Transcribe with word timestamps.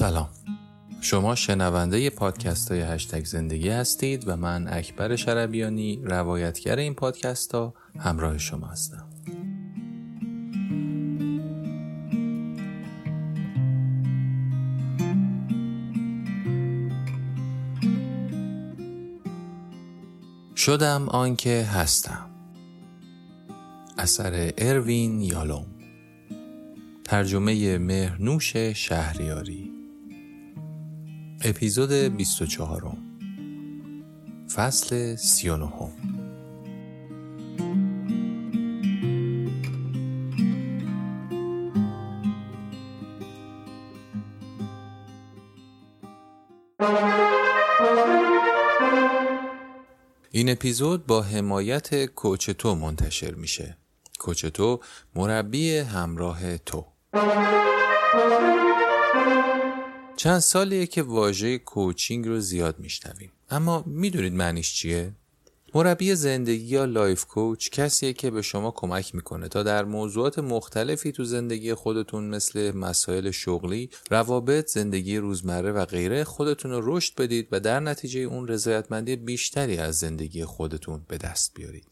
سلام. 0.00 0.28
شما 1.00 1.34
شنونده 1.34 2.10
پادکست 2.10 2.70
های 2.70 2.80
هشتگ 2.80 3.24
زندگی 3.24 3.68
هستید 3.68 4.28
و 4.28 4.36
من 4.36 4.68
اکبر 4.68 5.16
شربیانی 5.16 6.00
روایتگر 6.04 6.76
این 6.76 6.94
پادکست 6.94 7.54
ها 7.54 7.74
همراه 7.98 8.38
شما 8.38 8.66
هستم. 8.66 9.08
شدم 20.56 21.08
آنکه 21.08 21.62
هستم. 21.62 22.30
اثر 23.98 24.52
اروین 24.58 25.20
یالوم. 25.20 25.66
ترجمه 27.04 27.78
مهرنوش 27.78 28.56
شهریاری. 28.56 29.79
اپیزود 31.44 31.92
24 31.92 32.96
فصل 34.54 35.16
39 35.16 35.72
این 50.30 50.50
اپیزود 50.50 51.06
با 51.06 51.22
حمایت 51.22 52.04
کوچتو 52.04 52.74
منتشر 52.74 53.34
میشه. 53.34 53.76
کوچتو 54.18 54.80
مربی 55.14 55.76
همراه 55.76 56.58
تو. 56.58 56.86
چند 60.20 60.38
سالیه 60.38 60.86
که 60.86 61.02
واژه 61.02 61.58
coaching 61.58 62.26
رو 62.26 62.40
زیاد 62.40 62.78
میشنویم 62.78 63.32
اما 63.50 63.84
می‌دونید 63.86 64.32
معنیش 64.32 64.74
چیه 64.74 65.12
مربی 65.74 66.14
زندگی 66.14 66.64
یا 66.64 66.84
life 66.84 67.24
coach 67.24 67.70
کسیه 67.70 68.12
که 68.12 68.30
به 68.30 68.42
شما 68.42 68.70
کمک 68.70 69.14
می‌کنه 69.14 69.48
تا 69.48 69.62
در 69.62 69.84
موضوعات 69.84 70.38
مختلفی 70.38 71.12
تو 71.12 71.24
زندگی 71.24 71.74
خودتون 71.74 72.24
مثل 72.24 72.76
مسائل 72.76 73.30
شغلی، 73.30 73.90
روابط، 74.10 74.66
زندگی 74.66 75.16
روزمره 75.16 75.72
و 75.72 75.84
غیره 75.84 76.24
خودتون 76.24 76.70
رو 76.70 76.96
رشد 76.96 77.14
بدید 77.14 77.48
و 77.52 77.60
در 77.60 77.80
نتیجه 77.80 78.20
اون 78.20 78.48
رضایتمندی 78.48 79.16
بیشتری 79.16 79.76
از 79.76 79.98
زندگی 79.98 80.44
خودتون 80.44 81.04
به 81.08 81.18
دست 81.18 81.54
بیارید. 81.54 81.84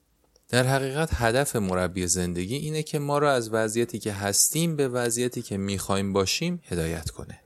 در 0.48 0.66
حقیقت 0.66 1.08
هدف 1.12 1.56
مربی 1.56 2.06
زندگی 2.06 2.56
اینه 2.56 2.82
که 2.82 2.98
ما 2.98 3.18
را 3.18 3.32
از 3.32 3.50
وضعیتی 3.52 3.98
که 3.98 4.12
هستیم 4.12 4.76
به 4.76 4.88
وضعیتی 4.88 5.42
که 5.42 5.56
می‌خوایم 5.56 6.12
باشیم 6.12 6.62
هدایت 6.64 7.10
کنه. 7.10 7.40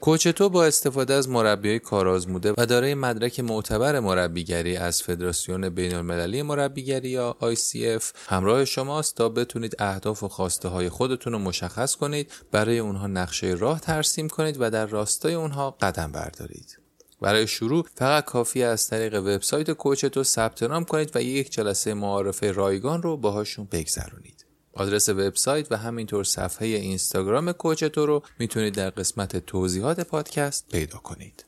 کوچ 0.00 0.28
تو 0.28 0.48
با 0.48 0.64
استفاده 0.64 1.14
از 1.14 1.28
مربیای 1.28 1.78
کارآزموده 1.78 2.54
و 2.58 2.66
دارای 2.66 2.94
مدرک 2.94 3.40
معتبر 3.40 4.00
مربیگری 4.00 4.76
از 4.76 5.02
فدراسیون 5.02 5.68
بین 5.68 5.94
المللی 5.94 6.42
مربیگری 6.42 7.08
یا 7.08 7.36
ICF 7.40 8.04
همراه 8.26 8.64
شماست 8.64 9.16
تا 9.16 9.28
بتونید 9.28 9.76
اهداف 9.78 10.22
و 10.22 10.28
خواسته 10.28 10.68
های 10.68 10.88
خودتون 10.88 11.32
رو 11.32 11.38
مشخص 11.38 11.96
کنید 11.96 12.32
برای 12.52 12.78
اونها 12.78 13.06
نقشه 13.06 13.46
راه 13.46 13.80
ترسیم 13.80 14.28
کنید 14.28 14.56
و 14.60 14.70
در 14.70 14.86
راستای 14.86 15.34
اونها 15.34 15.70
قدم 15.70 16.12
بردارید. 16.12 16.78
برای 17.20 17.46
شروع 17.46 17.86
فقط 17.94 18.24
کافی 18.24 18.62
از 18.62 18.88
طریق 18.88 19.14
وبسایت 19.14 19.70
کوچتو 19.70 20.24
ثبت 20.24 20.62
نام 20.62 20.84
کنید 20.84 21.16
و 21.16 21.22
یک 21.22 21.52
جلسه 21.52 21.94
معارفه 21.94 22.52
رایگان 22.52 23.02
رو 23.02 23.16
باهاشون 23.16 23.68
بگذرونید. 23.72 24.29
آدرس 24.80 25.08
وبسایت 25.08 25.72
و 25.72 25.76
همینطور 25.76 26.24
صفحه 26.24 26.68
اینستاگرام 26.68 27.52
کوچتو 27.52 28.06
رو 28.06 28.22
می‌تونید 28.38 28.74
در 28.74 28.90
قسمت 28.90 29.36
توضیحات 29.36 30.00
پادکست 30.00 30.68
پیدا 30.68 30.98
کنید. 30.98 31.44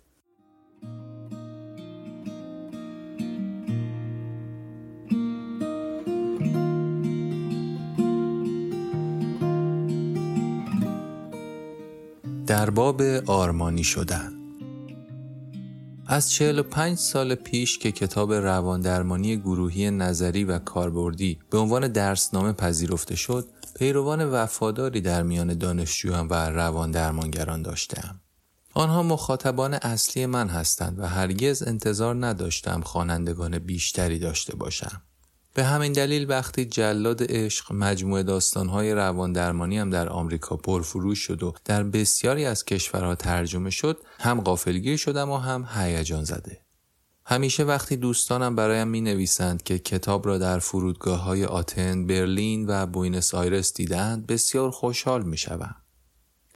در 12.47 12.71
باب 12.71 13.03
آرمانی 13.27 13.85
شدن 13.85 14.42
از 16.13 16.31
45 16.31 16.99
سال 16.99 17.35
پیش 17.35 17.79
که 17.79 17.93
کتاب 17.93 18.33
رواندرمانی 18.33 19.37
گروهی 19.37 19.91
نظری 19.91 20.45
و 20.45 20.59
کاربردی 20.59 21.39
به 21.51 21.59
عنوان 21.59 21.89
درسنامه 21.89 22.53
پذیرفته 22.53 23.17
شد، 23.17 23.49
پیروان 23.79 24.25
وفاداری 24.25 25.01
در 25.01 25.23
میان 25.23 25.59
دانشجویان 25.59 26.29
و 26.29 26.35
روان 26.35 26.91
درمانگران 26.91 27.63
داشتم. 27.63 28.21
آنها 28.75 29.03
مخاطبان 29.03 29.75
اصلی 29.75 30.27
من 30.27 30.49
هستند 30.49 30.99
و 30.99 31.07
هرگز 31.07 31.63
انتظار 31.63 32.27
نداشتم 32.27 32.81
خوانندگان 32.81 33.59
بیشتری 33.59 34.19
داشته 34.19 34.57
باشم. 34.57 35.03
به 35.55 35.65
همین 35.65 35.93
دلیل 35.93 36.31
وقتی 36.31 36.65
جلاد 36.65 37.23
عشق 37.29 37.73
مجموعه 37.73 38.23
داستانهای 38.23 38.95
روان 38.95 39.33
درمانی 39.33 39.79
هم 39.79 39.91
در 39.91 40.09
آمریکا 40.09 40.57
پرفروش 40.57 41.19
شد 41.19 41.43
و 41.43 41.55
در 41.65 41.83
بسیاری 41.83 42.45
از 42.45 42.65
کشورها 42.65 43.15
ترجمه 43.15 43.71
شد 43.71 43.99
هم 44.21 44.41
قافلگیر 44.41 44.97
شدم 44.97 45.31
و 45.31 45.37
هم 45.37 45.69
هیجان 45.75 46.25
زده 46.25 46.61
همیشه 47.25 47.65
وقتی 47.65 47.97
دوستانم 47.97 48.57
برایم 48.57 48.89
می 48.89 49.01
نویسند 49.01 49.63
که 49.63 49.79
کتاب 49.79 50.27
را 50.27 50.39
در 50.39 50.59
فرودگاه 50.59 51.23
های 51.23 51.45
آتن، 51.45 52.07
برلین 52.07 52.65
و 52.69 52.87
بوینس 52.87 53.35
آیرس 53.35 53.75
دیدند 53.75 54.27
بسیار 54.27 54.71
خوشحال 54.71 55.23
می 55.23 55.37
شوم. 55.37 55.82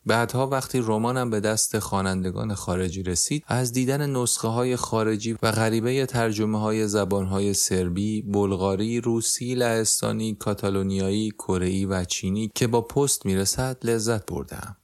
بعدها 0.06 0.46
وقتی 0.46 0.78
رمانم 0.84 1.30
به 1.30 1.40
دست 1.40 1.78
خوانندگان 1.78 2.54
خارجی 2.54 3.02
رسید 3.02 3.44
از 3.46 3.72
دیدن 3.72 4.10
نسخه 4.10 4.48
های 4.48 4.76
خارجی 4.76 5.36
و 5.42 5.52
غریبه 5.52 6.06
ترجمه 6.06 6.60
های 6.60 6.88
زبان 6.88 7.26
های 7.26 7.54
سربی، 7.54 8.22
بلغاری، 8.22 9.00
روسی، 9.00 9.54
لهستانی، 9.54 10.34
کاتالونیایی، 10.34 11.30
کره 11.30 11.86
و 11.86 12.04
چینی 12.04 12.50
که 12.54 12.66
با 12.66 12.80
پست 12.80 13.26
می‌رسد 13.26 13.76
لذت 13.82 14.26
بردم. 14.26 14.76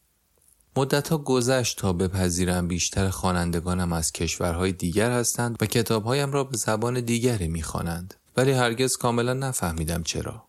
مدتها 0.77 1.19
گذشت 1.19 1.79
تا 1.79 1.93
بپذیرم 1.93 2.69
بیشتر 2.69 3.09
خوانندگانم 3.09 3.93
از 3.93 4.13
کشورهای 4.13 4.73
دیگر 4.73 5.11
هستند 5.11 5.57
و 5.61 5.67
کتابهایم 5.67 6.33
را 6.33 6.45
به 6.45 6.57
زبان 6.57 7.01
دیگری 7.01 7.49
می‌خوانند 7.49 8.15
ولی 8.37 8.53
هرگز 8.53 8.97
کاملا 8.97 9.35
نفهمیدم 9.35 10.03
چرا 10.03 10.45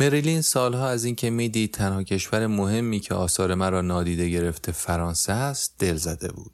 مریلین 0.00 0.40
سالها 0.40 0.88
از 0.88 1.04
اینکه 1.04 1.30
می‌دید 1.30 1.74
تنها 1.74 2.02
کشور 2.02 2.46
مهمی 2.46 3.00
که 3.00 3.14
آثار 3.14 3.54
مرا 3.54 3.80
نادیده 3.80 4.28
گرفته 4.28 4.72
فرانسه 4.72 5.32
است 5.32 5.74
دل 5.78 5.96
زده 5.96 6.32
بود 6.32 6.52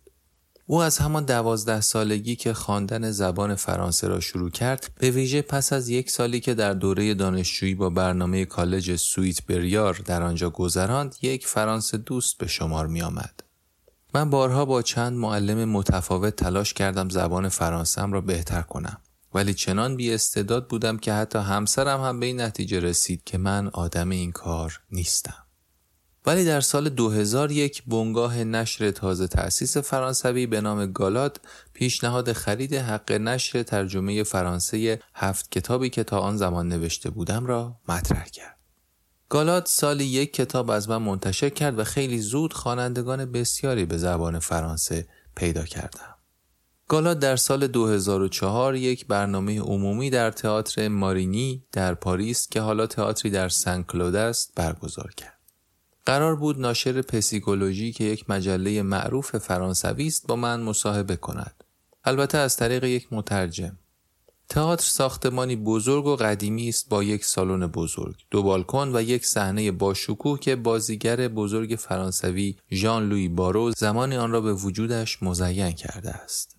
او 0.70 0.82
از 0.82 0.98
همان 0.98 1.24
دوازده 1.24 1.80
سالگی 1.80 2.36
که 2.36 2.54
خواندن 2.54 3.10
زبان 3.10 3.54
فرانسه 3.54 4.08
را 4.08 4.20
شروع 4.20 4.50
کرد 4.50 4.90
به 4.98 5.10
ویژه 5.10 5.42
پس 5.42 5.72
از 5.72 5.88
یک 5.88 6.10
سالی 6.10 6.40
که 6.40 6.54
در 6.54 6.74
دوره 6.74 7.14
دانشجویی 7.14 7.74
با 7.74 7.90
برنامه 7.90 8.44
کالج 8.44 8.96
سویت 8.96 9.46
بریار 9.46 9.94
در 9.94 10.22
آنجا 10.22 10.50
گذراند 10.50 11.16
یک 11.22 11.46
فرانسه 11.46 11.98
دوست 11.98 12.38
به 12.38 12.46
شمار 12.46 12.86
می 12.86 13.02
آمد. 13.02 13.40
من 14.14 14.30
بارها 14.30 14.64
با 14.64 14.82
چند 14.82 15.12
معلم 15.12 15.64
متفاوت 15.64 16.36
تلاش 16.36 16.74
کردم 16.74 17.08
زبان 17.08 17.48
فرانسم 17.48 18.12
را 18.12 18.20
بهتر 18.20 18.62
کنم 18.62 18.98
ولی 19.34 19.54
چنان 19.54 19.96
بی 19.96 20.14
استعداد 20.14 20.68
بودم 20.68 20.96
که 20.96 21.12
حتی 21.12 21.38
همسرم 21.38 22.00
هم 22.00 22.20
به 22.20 22.26
این 22.26 22.40
نتیجه 22.40 22.80
رسید 22.80 23.24
که 23.24 23.38
من 23.38 23.68
آدم 23.68 24.10
این 24.10 24.32
کار 24.32 24.80
نیستم. 24.90 25.48
ولی 26.26 26.44
در 26.44 26.60
سال 26.60 26.88
2001 26.88 27.82
بنگاه 27.86 28.44
نشر 28.44 28.90
تازه 28.90 29.26
تأسیس 29.26 29.76
فرانسوی 29.76 30.46
به 30.46 30.60
نام 30.60 30.86
گالاد 30.86 31.40
پیشنهاد 31.72 32.32
خرید 32.32 32.74
حق 32.74 33.12
نشر 33.12 33.62
ترجمه 33.62 34.22
فرانسه 34.22 35.00
هفت 35.14 35.50
کتابی 35.50 35.90
که 35.90 36.04
تا 36.04 36.18
آن 36.18 36.36
زمان 36.36 36.68
نوشته 36.68 37.10
بودم 37.10 37.46
را 37.46 37.76
مطرح 37.88 38.24
کرد. 38.24 38.58
گالاد 39.28 39.66
سالی 39.66 40.04
یک 40.04 40.32
کتاب 40.32 40.70
از 40.70 40.88
من 40.88 40.96
منتشر 40.96 41.48
کرد 41.48 41.78
و 41.78 41.84
خیلی 41.84 42.18
زود 42.18 42.52
خوانندگان 42.52 43.32
بسیاری 43.32 43.84
به 43.84 43.98
زبان 43.98 44.38
فرانسه 44.38 45.08
پیدا 45.36 45.64
کردم. 45.64 46.17
گالاد 46.88 47.18
در 47.18 47.36
سال 47.36 47.66
2004 47.66 48.74
یک 48.74 49.06
برنامه 49.06 49.60
عمومی 49.60 50.10
در 50.10 50.30
تئاتر 50.30 50.88
مارینی 50.88 51.64
در 51.72 51.94
پاریس 51.94 52.48
که 52.48 52.60
حالا 52.60 52.86
تئاتری 52.86 53.30
در 53.30 53.48
سن 53.48 53.82
کلود 53.82 54.14
است 54.14 54.52
برگزار 54.56 55.12
کرد. 55.16 55.38
قرار 56.06 56.36
بود 56.36 56.60
ناشر 56.60 57.02
پسیکولوژی 57.02 57.92
که 57.92 58.04
یک 58.04 58.30
مجله 58.30 58.82
معروف 58.82 59.36
فرانسوی 59.36 60.06
است 60.06 60.26
با 60.26 60.36
من 60.36 60.60
مصاحبه 60.60 61.16
کند. 61.16 61.64
البته 62.04 62.38
از 62.38 62.56
طریق 62.56 62.84
یک 62.84 63.08
مترجم. 63.10 63.78
تئاتر 64.48 64.84
ساختمانی 64.84 65.56
بزرگ 65.56 66.06
و 66.06 66.16
قدیمی 66.16 66.68
است 66.68 66.88
با 66.88 67.02
یک 67.02 67.24
سالن 67.24 67.66
بزرگ، 67.66 68.14
دو 68.30 68.42
بالکن 68.42 68.90
و 68.94 69.02
یک 69.02 69.26
صحنه 69.26 69.70
با 69.72 69.94
شکوه 69.94 70.40
که 70.40 70.56
بازیگر 70.56 71.28
بزرگ 71.28 71.76
فرانسوی 71.78 72.56
ژان 72.72 73.08
لوی 73.08 73.28
بارو 73.28 73.70
زمانی 73.70 74.16
آن 74.16 74.30
را 74.30 74.40
به 74.40 74.52
وجودش 74.52 75.22
مزین 75.22 75.72
کرده 75.72 76.10
است. 76.10 76.57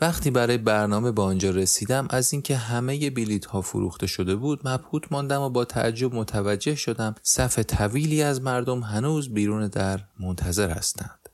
وقتی 0.00 0.30
برای 0.30 0.58
برنامه 0.58 1.12
به 1.12 1.22
آنجا 1.22 1.50
رسیدم 1.50 2.06
از 2.10 2.32
اینکه 2.32 2.56
همه 2.56 3.10
بلیط 3.10 3.44
ها 3.44 3.60
فروخته 3.60 4.06
شده 4.06 4.36
بود 4.36 4.68
مبهوت 4.68 5.12
ماندم 5.12 5.40
و 5.40 5.50
با 5.50 5.64
تعجب 5.64 6.14
متوجه 6.14 6.74
شدم 6.74 7.14
صف 7.22 7.58
طویلی 7.58 8.22
از 8.22 8.42
مردم 8.42 8.80
هنوز 8.80 9.28
بیرون 9.28 9.68
در 9.68 10.00
منتظر 10.20 10.70
هستند 10.70 11.28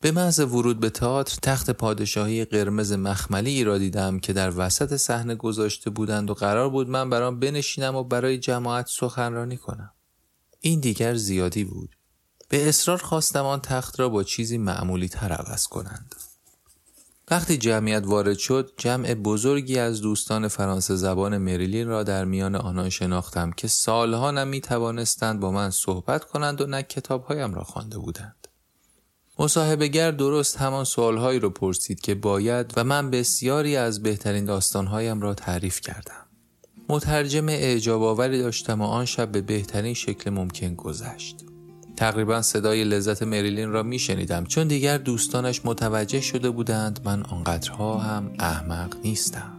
به 0.00 0.12
محض 0.12 0.40
ورود 0.40 0.80
به 0.80 0.90
تئاتر 0.90 1.38
تخت 1.42 1.70
پادشاهی 1.70 2.44
قرمز 2.44 2.92
مخملی 2.92 3.64
را 3.64 3.78
دیدم 3.78 4.18
که 4.18 4.32
در 4.32 4.52
وسط 4.56 4.96
صحنه 4.96 5.34
گذاشته 5.34 5.90
بودند 5.90 6.30
و 6.30 6.34
قرار 6.34 6.70
بود 6.70 6.88
من 6.88 7.10
برام 7.10 7.40
بنشینم 7.40 7.96
و 7.96 8.04
برای 8.04 8.38
جماعت 8.38 8.86
سخنرانی 8.88 9.56
کنم. 9.56 9.92
این 10.60 10.80
دیگر 10.80 11.14
زیادی 11.14 11.64
بود. 11.64 11.96
به 12.48 12.68
اصرار 12.68 12.98
خواستم 12.98 13.44
آن 13.44 13.60
تخت 13.60 14.00
را 14.00 14.08
با 14.08 14.22
چیزی 14.24 14.58
معمولی 14.58 15.08
تر 15.08 15.32
عوض 15.32 15.66
کنند. 15.66 16.14
وقتی 17.30 17.56
جمعیت 17.56 18.02
وارد 18.06 18.38
شد 18.38 18.72
جمع 18.76 19.14
بزرگی 19.14 19.78
از 19.78 20.00
دوستان 20.00 20.48
فرانسه 20.48 20.96
زبان 20.96 21.38
مریلین 21.38 21.88
را 21.88 22.02
در 22.02 22.24
میان 22.24 22.54
آنان 22.54 22.88
شناختم 22.88 23.50
که 23.50 23.68
سالها 23.68 24.30
نمی 24.30 24.60
توانستند 24.60 25.40
با 25.40 25.50
من 25.50 25.70
صحبت 25.70 26.24
کنند 26.24 26.60
و 26.60 26.66
نه 26.66 26.82
کتابهایم 26.82 27.54
را 27.54 27.62
خوانده 27.62 27.98
بودند. 27.98 28.48
مصاحبهگر 29.38 30.10
درست 30.10 30.56
همان 30.56 30.84
سوالهایی 30.84 31.40
را 31.40 31.50
پرسید 31.50 32.00
که 32.00 32.14
باید 32.14 32.72
و 32.76 32.84
من 32.84 33.10
بسیاری 33.10 33.76
از 33.76 34.02
بهترین 34.02 34.44
داستانهایم 34.44 35.20
را 35.20 35.34
تعریف 35.34 35.80
کردم. 35.80 36.26
مترجم 36.88 37.48
اعجاب 37.48 38.02
آوری 38.02 38.38
داشتم 38.38 38.80
و 38.80 38.84
آن 38.84 39.04
شب 39.04 39.32
به 39.32 39.40
بهترین 39.40 39.94
شکل 39.94 40.30
ممکن 40.30 40.74
گذشت. 40.74 41.44
تقریبا 42.00 42.42
صدای 42.42 42.84
لذت 42.84 43.22
مریلین 43.22 43.70
را 43.70 43.82
می 43.82 43.98
شنیدم 43.98 44.44
چون 44.44 44.68
دیگر 44.68 44.98
دوستانش 44.98 45.60
متوجه 45.64 46.20
شده 46.20 46.50
بودند 46.50 47.00
من 47.04 47.22
آنقدرها 47.22 47.98
هم 47.98 48.30
احمق 48.38 48.96
نیستم. 49.04 49.52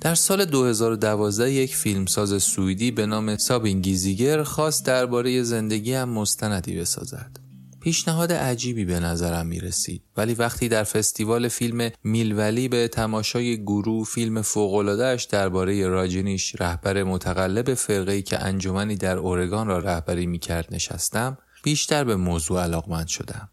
در 0.00 0.14
سال 0.14 0.44
2012 0.44 1.52
یک 1.52 1.76
فیلمساز 1.76 2.42
سوئدی 2.42 2.90
به 2.90 3.06
نام 3.06 3.36
سابین 3.36 3.80
گیزیگر 3.80 4.42
خواست 4.42 4.86
درباره 4.86 5.42
زندگی 5.42 5.94
هم 5.94 6.08
مستندی 6.08 6.80
بسازد. 6.80 7.47
پیشنهاد 7.80 8.32
عجیبی 8.32 8.84
به 8.84 9.00
نظرم 9.00 9.46
می 9.46 9.60
رسید 9.60 10.02
ولی 10.16 10.34
وقتی 10.34 10.68
در 10.68 10.84
فستیوال 10.84 11.48
فیلم 11.48 11.90
میلولی 12.04 12.68
به 12.68 12.88
تماشای 12.88 13.62
گروه 13.62 14.04
فیلم 14.04 14.42
فوقلادهش 14.42 15.24
درباره 15.24 15.88
راجینیش 15.88 16.60
رهبر 16.60 17.02
متقلب 17.02 17.74
فرقه‌ای 17.74 18.22
که 18.22 18.38
انجمنی 18.38 18.96
در 18.96 19.16
اورگان 19.16 19.66
را 19.66 19.78
رهبری 19.78 20.26
می 20.26 20.38
کرد 20.38 20.68
نشستم 20.70 21.38
بیشتر 21.62 22.04
به 22.04 22.16
موضوع 22.16 22.62
علاقمند 22.62 23.06
شدم. 23.06 23.50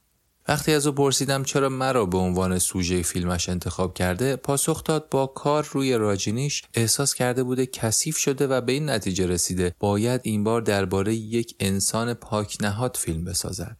وقتی 0.47 0.73
از 0.73 0.87
او 0.87 0.93
پرسیدم 0.93 1.43
چرا 1.43 1.69
مرا 1.69 2.05
به 2.05 2.17
عنوان 2.17 2.59
سوژه 2.59 3.01
فیلمش 3.01 3.49
انتخاب 3.49 3.93
کرده 3.93 4.35
پاسخ 4.35 4.83
داد 4.83 5.09
با 5.09 5.27
کار 5.27 5.67
روی 5.71 5.93
راجینیش 5.93 6.63
احساس 6.73 7.13
کرده 7.13 7.43
بوده 7.43 7.65
کثیف 7.65 8.17
شده 8.17 8.47
و 8.47 8.61
به 8.61 8.71
این 8.71 8.89
نتیجه 8.89 9.27
رسیده 9.27 9.75
باید 9.79 10.21
این 10.23 10.43
بار 10.43 10.61
درباره 10.61 11.15
یک 11.15 11.55
انسان 11.59 12.13
پاک 12.13 12.57
نهاد 12.61 12.97
فیلم 12.99 13.23
بسازد 13.25 13.77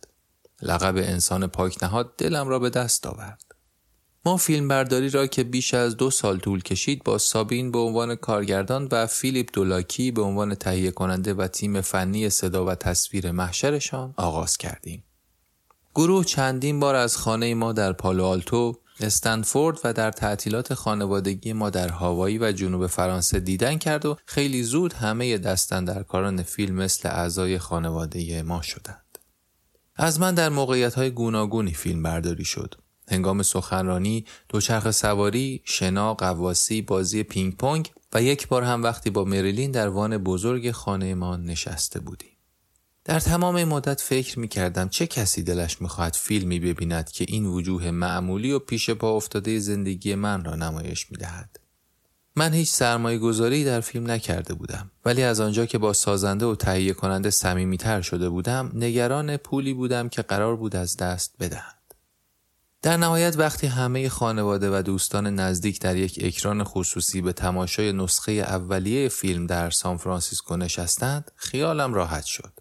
لقب 0.65 0.97
انسان 0.97 1.47
پاک 1.47 1.83
نهاد 1.83 2.15
دلم 2.17 2.47
را 2.47 2.59
به 2.59 2.69
دست 2.69 3.07
آورد. 3.07 3.41
ما 4.25 4.37
فیلم 4.37 4.67
برداری 4.67 5.09
را 5.09 5.27
که 5.27 5.43
بیش 5.43 5.73
از 5.73 5.97
دو 5.97 6.11
سال 6.11 6.39
طول 6.39 6.61
کشید 6.61 7.03
با 7.03 7.17
سابین 7.17 7.71
به 7.71 7.79
عنوان 7.79 8.15
کارگردان 8.15 8.87
و 8.91 9.07
فیلیپ 9.07 9.49
دولاکی 9.53 10.11
به 10.11 10.21
عنوان 10.21 10.55
تهیه 10.55 10.91
کننده 10.91 11.33
و 11.33 11.47
تیم 11.47 11.81
فنی 11.81 12.29
صدا 12.29 12.65
و 12.65 12.75
تصویر 12.75 13.31
محشرشان 13.31 14.13
آغاز 14.17 14.57
کردیم. 14.57 15.03
گروه 15.95 16.25
چندین 16.25 16.79
بار 16.79 16.95
از 16.95 17.17
خانه 17.17 17.53
ما 17.53 17.73
در 17.73 17.93
پالو 17.93 18.25
آلتو، 18.25 18.79
استنفورد 18.99 19.79
و 19.83 19.93
در 19.93 20.11
تعطیلات 20.11 20.73
خانوادگی 20.73 21.53
ما 21.53 21.69
در 21.69 21.89
هاوایی 21.89 22.37
و 22.37 22.51
جنوب 22.51 22.87
فرانسه 22.87 23.39
دیدن 23.39 23.77
کرد 23.77 24.05
و 24.05 24.17
خیلی 24.25 24.63
زود 24.63 24.93
همه 24.93 25.37
دستندرکاران 25.37 26.43
فیلم 26.43 26.75
مثل 26.75 27.09
اعضای 27.09 27.57
خانواده 27.57 28.43
ما 28.43 28.61
شدند. 28.61 29.04
از 29.95 30.19
من 30.19 30.35
در 30.35 30.49
موقعیت 30.49 30.93
های 30.93 31.09
گوناگونی 31.09 31.73
فیلم 31.73 32.03
برداری 32.03 32.45
شد. 32.45 32.75
هنگام 33.07 33.43
سخنرانی، 33.43 34.25
دوچرخ 34.49 34.91
سواری، 34.91 35.61
شنا، 35.65 36.13
قواسی، 36.13 36.81
بازی 36.81 37.23
پینگ 37.23 37.57
پونگ 37.57 37.91
و 38.13 38.21
یک 38.21 38.47
بار 38.47 38.63
هم 38.63 38.83
وقتی 38.83 39.09
با 39.09 39.23
مریلین 39.23 39.71
در 39.71 39.87
وان 39.87 40.17
بزرگ 40.17 40.71
خانه 40.71 41.13
ما 41.13 41.37
نشسته 41.37 41.99
بودیم. 41.99 42.29
در 43.05 43.19
تمام 43.19 43.63
مدت 43.63 44.01
فکر 44.01 44.39
می 44.39 44.47
کردم 44.47 44.89
چه 44.89 45.07
کسی 45.07 45.43
دلش 45.43 45.81
می‌خواهد 45.81 46.13
فیلمی 46.13 46.59
ببیند 46.59 47.11
که 47.11 47.25
این 47.27 47.45
وجوه 47.45 47.91
معمولی 47.91 48.51
و 48.51 48.59
پیش 48.59 48.89
پا 48.89 49.15
افتاده 49.15 49.59
زندگی 49.59 50.15
من 50.15 50.45
را 50.45 50.55
نمایش 50.55 51.11
می 51.11 51.17
دهد. 51.17 51.59
من 52.37 52.53
هیچ 52.53 52.71
سرمایه 52.71 53.17
گذاری 53.17 53.63
در 53.63 53.81
فیلم 53.81 54.11
نکرده 54.11 54.53
بودم 54.53 54.91
ولی 55.05 55.23
از 55.23 55.39
آنجا 55.39 55.65
که 55.65 55.77
با 55.77 55.93
سازنده 55.93 56.45
و 56.45 56.55
تهیه 56.55 56.93
کننده 56.93 57.29
صمیمیتر 57.29 58.01
شده 58.01 58.29
بودم 58.29 58.71
نگران 58.73 59.37
پولی 59.37 59.73
بودم 59.73 60.09
که 60.09 60.21
قرار 60.21 60.55
بود 60.55 60.75
از 60.75 60.97
دست 60.97 61.35
بدهند. 61.39 61.75
در 62.81 62.97
نهایت 62.97 63.35
وقتی 63.37 63.67
همه 63.67 64.09
خانواده 64.09 64.79
و 64.79 64.81
دوستان 64.81 65.27
نزدیک 65.27 65.79
در 65.79 65.95
یک 65.95 66.19
اکران 66.23 66.63
خصوصی 66.63 67.21
به 67.21 67.33
تماشای 67.33 67.93
نسخه 67.93 68.31
اولیه 68.31 69.09
فیلم 69.09 69.47
در 69.47 69.69
سان 69.69 69.97
فرانسیسکو 69.97 70.57
نشستند 70.57 71.31
خیالم 71.35 71.93
راحت 71.93 72.25
شد. 72.25 72.53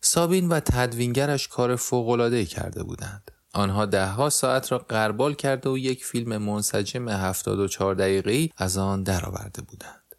سابین 0.00 0.48
و 0.48 0.60
تدوینگرش 0.60 1.48
کار 1.48 1.76
فوق‌العاده‌ای 1.76 2.46
کرده 2.46 2.82
بودند. 2.82 3.30
آنها 3.52 3.86
دهها 3.86 4.30
ساعت 4.30 4.72
را 4.72 4.78
قربال 4.78 5.34
کرده 5.34 5.70
و 5.70 5.78
یک 5.78 6.04
فیلم 6.04 6.36
منسجم 6.36 7.08
74 7.08 7.94
دقیقه‌ای 7.94 8.50
از 8.56 8.78
آن 8.78 9.02
درآورده 9.02 9.62
بودند. 9.62 10.14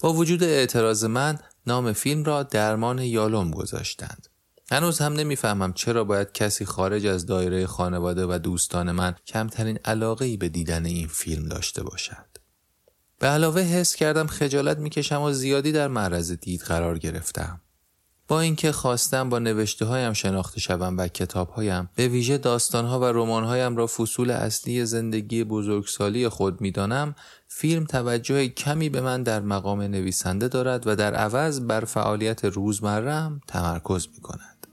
با 0.00 0.12
وجود 0.12 0.42
اعتراض 0.42 1.04
من 1.04 1.38
نام 1.66 1.92
فیلم 1.92 2.24
را 2.24 2.42
درمان 2.42 2.98
یالوم 2.98 3.50
گذاشتند. 3.50 4.26
هنوز 4.70 4.98
هم 4.98 5.12
نمی‌فهمم 5.12 5.72
چرا 5.72 6.04
باید 6.04 6.32
کسی 6.32 6.64
خارج 6.64 7.06
از 7.06 7.26
دایره 7.26 7.66
خانواده 7.66 8.26
و 8.26 8.38
دوستان 8.38 8.90
من 8.90 9.14
کمترین 9.26 9.78
علاقه 9.84 10.24
ای 10.24 10.36
به 10.36 10.48
دیدن 10.48 10.86
این 10.86 11.06
فیلم 11.06 11.48
داشته 11.48 11.82
باشد. 11.82 12.26
به 13.18 13.26
علاوه 13.26 13.60
حس 13.60 13.94
کردم 13.94 14.26
خجالت 14.26 14.78
می‌کشم 14.78 15.22
و 15.22 15.32
زیادی 15.32 15.72
در 15.72 15.88
معرض 15.88 16.32
دید 16.32 16.60
قرار 16.60 16.98
گرفتم. 16.98 17.60
با 18.30 18.40
اینکه 18.40 18.72
خواستم 18.72 19.28
با 19.28 19.38
نوشته 19.38 19.84
هایم 19.84 20.12
شناخته 20.12 20.60
شوم 20.60 20.96
و 20.98 21.08
کتاب 21.08 21.50
هایم 21.50 21.90
به 21.94 22.08
ویژه 22.08 22.38
داستان 22.38 22.84
ها 22.84 23.00
و 23.00 23.04
رمان 23.04 23.44
هایم 23.44 23.76
را 23.76 23.86
فصول 23.86 24.30
اصلی 24.30 24.84
زندگی 24.84 25.44
بزرگسالی 25.44 26.28
خود 26.28 26.60
می‌دانم 26.60 27.14
فیلم 27.48 27.84
توجه 27.84 28.48
کمی 28.48 28.88
به 28.88 29.00
من 29.00 29.22
در 29.22 29.40
مقام 29.40 29.82
نویسنده 29.82 30.48
دارد 30.48 30.86
و 30.86 30.96
در 30.96 31.14
عوض 31.14 31.60
بر 31.60 31.84
فعالیت 31.84 32.44
روزمرم 32.44 33.40
تمرکز 33.48 34.08
می 34.14 34.20
کند. 34.20 34.66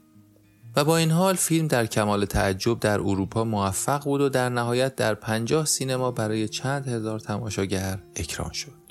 و 0.76 0.84
با 0.84 0.96
این 0.96 1.10
حال 1.10 1.34
فیلم 1.34 1.66
در 1.66 1.86
کمال 1.86 2.24
تعجب 2.24 2.80
در 2.80 3.00
اروپا 3.00 3.44
موفق 3.44 4.04
بود 4.04 4.20
و 4.20 4.28
در 4.28 4.48
نهایت 4.48 4.96
در 4.96 5.14
پنجاه 5.14 5.66
سینما 5.66 6.10
برای 6.10 6.48
چند 6.48 6.88
هزار 6.88 7.20
تماشاگر 7.20 7.98
اکران 8.16 8.52
شد. 8.52 8.87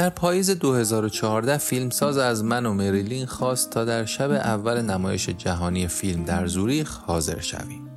در 0.00 0.10
پاییز 0.10 0.50
2014 0.50 1.58
فیلمساز 1.58 2.18
از 2.18 2.44
من 2.44 2.66
و 2.66 2.74
مریلین 2.74 3.26
خواست 3.26 3.70
تا 3.70 3.84
در 3.84 4.04
شب 4.04 4.30
اول 4.30 4.82
نمایش 4.82 5.28
جهانی 5.28 5.88
فیلم 5.88 6.24
در 6.24 6.46
زوریخ 6.46 6.96
حاضر 6.96 7.40
شویم. 7.40 7.90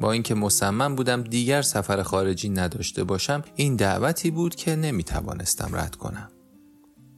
با 0.00 0.12
اینکه 0.12 0.34
مصمم 0.34 0.94
بودم 0.94 1.22
دیگر 1.22 1.62
سفر 1.62 2.02
خارجی 2.02 2.48
نداشته 2.48 3.04
باشم 3.04 3.42
این 3.56 3.76
دعوتی 3.76 4.30
بود 4.30 4.54
که 4.54 4.76
نمی 4.76 5.04
توانستم 5.04 5.76
رد 5.76 5.96
کنم. 5.96 6.30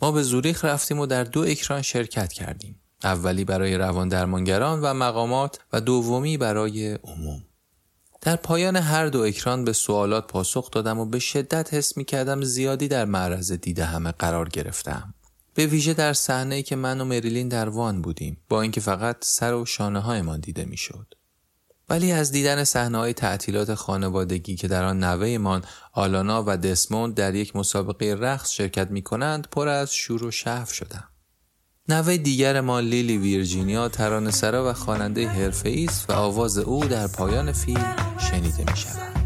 ما 0.02 0.12
به 0.12 0.22
زوریخ 0.22 0.64
رفتیم 0.64 0.98
و 0.98 1.06
در 1.06 1.24
دو 1.24 1.40
اکران 1.40 1.82
شرکت 1.82 2.32
کردیم. 2.32 2.80
اولی 3.04 3.44
برای 3.44 3.76
روان 3.76 4.08
درمانگران 4.08 4.80
و 4.80 4.94
مقامات 4.94 5.58
و 5.72 5.80
دومی 5.80 6.36
برای 6.36 6.92
عموم. 6.94 7.42
در 8.20 8.36
پایان 8.36 8.76
هر 8.76 9.06
دو 9.06 9.20
اکران 9.20 9.64
به 9.64 9.72
سوالات 9.72 10.26
پاسخ 10.26 10.70
دادم 10.70 10.98
و 10.98 11.04
به 11.04 11.18
شدت 11.18 11.74
حس 11.74 11.96
می 11.96 12.04
کردم 12.04 12.42
زیادی 12.42 12.88
در 12.88 13.04
معرض 13.04 13.52
دیده 13.52 13.84
همه 13.84 14.12
قرار 14.12 14.48
گرفتم. 14.48 15.14
به 15.54 15.66
ویژه 15.66 15.94
در 15.94 16.12
صحنه 16.12 16.62
که 16.62 16.76
من 16.76 17.00
و 17.00 17.04
مریلین 17.04 17.48
در 17.48 17.68
وان 17.68 18.02
بودیم 18.02 18.36
با 18.48 18.62
اینکه 18.62 18.80
فقط 18.80 19.16
سر 19.20 19.54
و 19.54 19.66
شانه 19.66 20.00
هایمان 20.00 20.40
دیده 20.40 20.64
می‌شد. 20.64 21.14
ولی 21.88 22.12
از 22.12 22.32
دیدن 22.32 22.64
صحنه 22.64 22.98
های 22.98 23.12
تعطیلات 23.12 23.74
خانوادگی 23.74 24.56
که 24.56 24.68
در 24.68 24.84
آن 24.84 25.04
نوهمان 25.04 25.64
آلانا 25.92 26.44
و 26.46 26.56
دسموند 26.56 27.14
در 27.14 27.34
یک 27.34 27.56
مسابقه 27.56 28.16
رقص 28.18 28.50
شرکت 28.50 28.90
می 28.90 29.02
کنند 29.02 29.48
پر 29.52 29.68
از 29.68 29.94
شور 29.94 30.24
و 30.24 30.30
شهف 30.30 30.72
شدم. 30.72 31.08
نوه 31.90 32.16
دیگر 32.16 32.60
ما 32.60 32.80
لیلی 32.80 33.18
ویرجینیا 33.18 33.88
ترانه‌سرا 33.88 34.70
و 34.70 34.72
خواننده 34.72 35.28
حرفه‌ای 35.28 35.84
است 35.84 36.10
و 36.10 36.12
آواز 36.12 36.58
او 36.58 36.84
در 36.84 37.06
پایان 37.06 37.52
فیلم 37.52 37.96
شنیده 38.18 38.70
می 38.70 38.76
شود. 38.76 39.19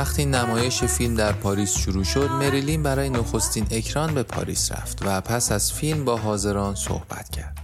وقتی 0.00 0.24
نمایش 0.24 0.84
فیلم 0.84 1.14
در 1.14 1.32
پاریس 1.32 1.76
شروع 1.76 2.04
شد 2.04 2.30
مریلین 2.30 2.82
برای 2.82 3.10
نخستین 3.10 3.66
اکران 3.70 4.14
به 4.14 4.22
پاریس 4.22 4.72
رفت 4.72 4.98
و 5.02 5.20
پس 5.20 5.52
از 5.52 5.72
فیلم 5.72 6.04
با 6.04 6.16
حاضران 6.16 6.74
صحبت 6.74 7.28
کرد 7.30 7.58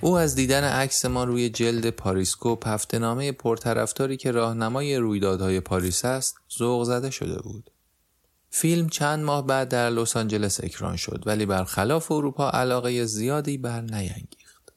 او 0.00 0.18
از 0.18 0.34
دیدن 0.34 0.64
عکس 0.64 1.04
ما 1.04 1.24
روی 1.24 1.50
جلد 1.50 1.90
پاریسکوپ 1.90 2.68
هفته 2.68 3.32
پرطرفداری 3.32 4.16
که 4.16 4.30
راهنمای 4.30 4.96
رویدادهای 4.96 5.60
پاریس 5.60 6.04
است 6.04 6.36
ذوق 6.58 6.84
زده 6.84 7.10
شده 7.10 7.42
بود 7.42 7.70
فیلم 8.50 8.88
چند 8.88 9.24
ماه 9.24 9.46
بعد 9.46 9.68
در 9.68 9.90
لس 9.90 10.16
آنجلس 10.16 10.64
اکران 10.64 10.96
شد 10.96 11.22
ولی 11.26 11.46
برخلاف 11.46 12.12
اروپا 12.12 12.50
علاقه 12.50 13.04
زیادی 13.04 13.58
بر 13.58 13.80
نیانگیخت. 13.80 14.72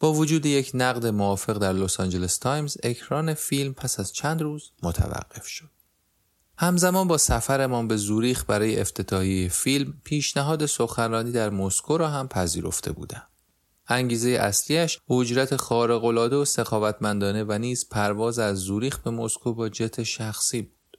با 0.00 0.12
وجود 0.12 0.46
یک 0.46 0.70
نقد 0.74 1.06
موافق 1.06 1.58
در 1.58 1.72
لس 1.72 2.00
آنجلس 2.00 2.38
تایمز 2.38 2.76
اکران 2.82 3.34
فیلم 3.34 3.74
پس 3.74 4.00
از 4.00 4.12
چند 4.12 4.42
روز 4.42 4.70
متوقف 4.82 5.46
شد. 5.46 5.77
همزمان 6.60 7.08
با 7.08 7.18
سفرمان 7.18 7.88
به 7.88 7.96
زوریخ 7.96 8.44
برای 8.44 8.80
افتتاحیه 8.80 9.48
فیلم 9.48 9.94
پیشنهاد 10.04 10.66
سخنرانی 10.66 11.32
در 11.32 11.50
مسکو 11.50 11.98
را 11.98 12.08
هم 12.08 12.28
پذیرفته 12.28 12.92
بودم. 12.92 13.22
انگیزه 13.88 14.30
اصلیش 14.30 15.00
اجرت 15.10 15.56
خارق‌العاده 15.56 16.36
و 16.36 16.44
سخاوتمندانه 16.44 17.44
و 17.44 17.58
نیز 17.58 17.88
پرواز 17.88 18.38
از 18.38 18.58
زوریخ 18.58 18.98
به 18.98 19.10
مسکو 19.10 19.54
با 19.54 19.68
جت 19.68 20.02
شخصی 20.02 20.62
بود. 20.62 20.98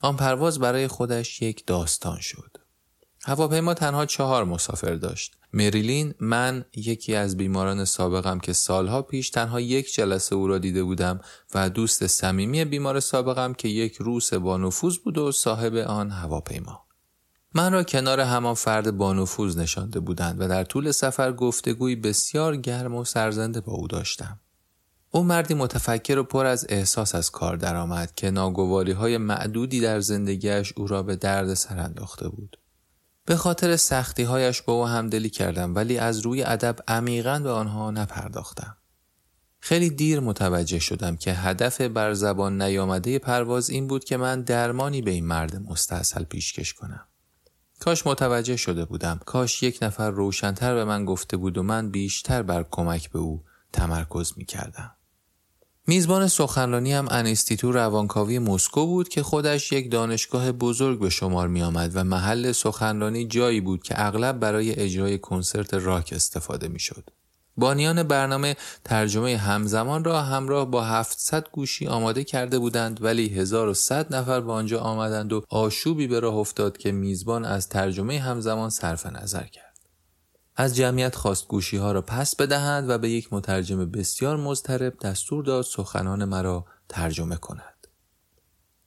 آن 0.00 0.16
پرواز 0.16 0.58
برای 0.58 0.88
خودش 0.88 1.42
یک 1.42 1.66
داستان 1.66 2.20
شد. 2.20 2.56
هواپیما 3.24 3.74
تنها 3.74 4.06
چهار 4.06 4.44
مسافر 4.44 4.94
داشت. 4.94 5.36
مریلین، 5.56 6.14
من، 6.20 6.64
یکی 6.76 7.14
از 7.14 7.36
بیماران 7.36 7.84
سابقم 7.84 8.38
که 8.38 8.52
سالها 8.52 9.02
پیش 9.02 9.30
تنها 9.30 9.60
یک 9.60 9.94
جلسه 9.94 10.36
او 10.36 10.46
را 10.46 10.58
دیده 10.58 10.84
بودم 10.84 11.20
و 11.54 11.70
دوست 11.70 12.06
صمیمی 12.06 12.64
بیمار 12.64 13.00
سابقم 13.00 13.52
که 13.52 13.68
یک 13.68 13.96
روس 13.96 14.34
با 14.34 14.56
نفوذ 14.56 14.96
بود 14.96 15.18
و 15.18 15.32
صاحب 15.32 15.74
آن 15.74 16.10
هواپیما. 16.10 16.86
من 17.54 17.72
را 17.72 17.82
کنار 17.82 18.20
همان 18.20 18.54
فرد 18.54 18.96
با 18.96 19.12
نفوذ 19.12 19.58
نشانده 19.58 20.00
بودند 20.00 20.40
و 20.40 20.48
در 20.48 20.64
طول 20.64 20.90
سفر 20.90 21.32
گفتگوی 21.32 21.96
بسیار 21.96 22.56
گرم 22.56 22.94
و 22.94 23.04
سرزنده 23.04 23.60
با 23.60 23.72
او 23.72 23.86
داشتم. 23.86 24.40
او 25.10 25.22
مردی 25.22 25.54
متفکر 25.54 26.18
و 26.18 26.24
پر 26.24 26.46
از 26.46 26.66
احساس 26.68 27.14
از 27.14 27.30
کار 27.30 27.56
درآمد 27.56 28.14
که 28.14 28.30
ناگواری 28.30 28.92
های 28.92 29.18
معدودی 29.18 29.80
در 29.80 30.00
زندگیش 30.00 30.72
او 30.76 30.86
را 30.86 31.02
به 31.02 31.16
درد 31.16 31.54
سر 31.54 31.78
انداخته 31.78 32.28
بود. 32.28 32.56
به 33.26 33.36
خاطر 33.36 33.76
سختی 33.76 34.22
هایش 34.22 34.62
با 34.62 34.72
او 34.72 34.86
همدلی 34.86 35.30
کردم 35.30 35.74
ولی 35.74 35.98
از 35.98 36.18
روی 36.18 36.42
ادب 36.42 36.76
عمیقا 36.88 37.38
به 37.38 37.50
آنها 37.50 37.90
نپرداختم. 37.90 38.76
خیلی 39.60 39.90
دیر 39.90 40.20
متوجه 40.20 40.78
شدم 40.78 41.16
که 41.16 41.32
هدف 41.32 41.80
بر 41.80 42.14
زبان 42.14 42.62
نیامده 42.62 43.18
پرواز 43.18 43.70
این 43.70 43.86
بود 43.86 44.04
که 44.04 44.16
من 44.16 44.42
درمانی 44.42 45.02
به 45.02 45.10
این 45.10 45.26
مرد 45.26 45.56
مستحصل 45.56 46.24
پیشکش 46.24 46.74
کنم. 46.74 47.06
کاش 47.80 48.06
متوجه 48.06 48.56
شده 48.56 48.84
بودم. 48.84 49.20
کاش 49.26 49.62
یک 49.62 49.78
نفر 49.82 50.10
روشنتر 50.10 50.74
به 50.74 50.84
من 50.84 51.04
گفته 51.04 51.36
بود 51.36 51.58
و 51.58 51.62
من 51.62 51.90
بیشتر 51.90 52.42
بر 52.42 52.66
کمک 52.70 53.10
به 53.10 53.18
او 53.18 53.44
تمرکز 53.72 54.32
می 54.36 54.44
کردم. 54.44 54.95
میزبان 55.88 56.28
سخنرانی 56.28 56.92
هم 56.92 57.08
انستیتو 57.10 57.72
روانکاوی 57.72 58.38
مسکو 58.38 58.86
بود 58.86 59.08
که 59.08 59.22
خودش 59.22 59.72
یک 59.72 59.90
دانشگاه 59.90 60.52
بزرگ 60.52 61.00
به 61.00 61.10
شمار 61.10 61.48
می 61.48 61.62
آمد 61.62 61.90
و 61.94 62.04
محل 62.04 62.52
سخنرانی 62.52 63.26
جایی 63.26 63.60
بود 63.60 63.82
که 63.82 63.94
اغلب 63.96 64.40
برای 64.40 64.80
اجرای 64.80 65.18
کنسرت 65.18 65.74
راک 65.74 66.12
استفاده 66.16 66.68
می 66.68 66.78
شد. 66.78 67.10
بانیان 67.56 68.02
برنامه 68.02 68.56
ترجمه 68.84 69.36
همزمان 69.36 70.04
را 70.04 70.22
همراه 70.22 70.70
با 70.70 70.84
700 70.84 71.48
گوشی 71.52 71.86
آماده 71.86 72.24
کرده 72.24 72.58
بودند 72.58 73.04
ولی 73.04 73.28
1100 73.28 74.14
نفر 74.14 74.40
به 74.40 74.52
آنجا 74.52 74.80
آمدند 74.80 75.32
و 75.32 75.44
آشوبی 75.50 76.06
به 76.06 76.20
راه 76.20 76.34
افتاد 76.34 76.76
که 76.76 76.92
میزبان 76.92 77.44
از 77.44 77.68
ترجمه 77.68 78.18
همزمان 78.18 78.70
صرف 78.70 79.06
نظر 79.06 79.44
کرد. 79.44 79.65
از 80.56 80.76
جمعیت 80.76 81.14
خواست 81.14 81.48
گوشی 81.48 81.76
ها 81.76 81.92
را 81.92 82.02
پس 82.02 82.36
بدهند 82.36 82.90
و 82.90 82.98
به 82.98 83.10
یک 83.10 83.32
مترجم 83.32 83.90
بسیار 83.90 84.36
مضطرب 84.36 84.98
دستور 84.98 85.44
داد 85.44 85.64
سخنان 85.64 86.24
مرا 86.24 86.66
ترجمه 86.88 87.36
کند. 87.36 87.86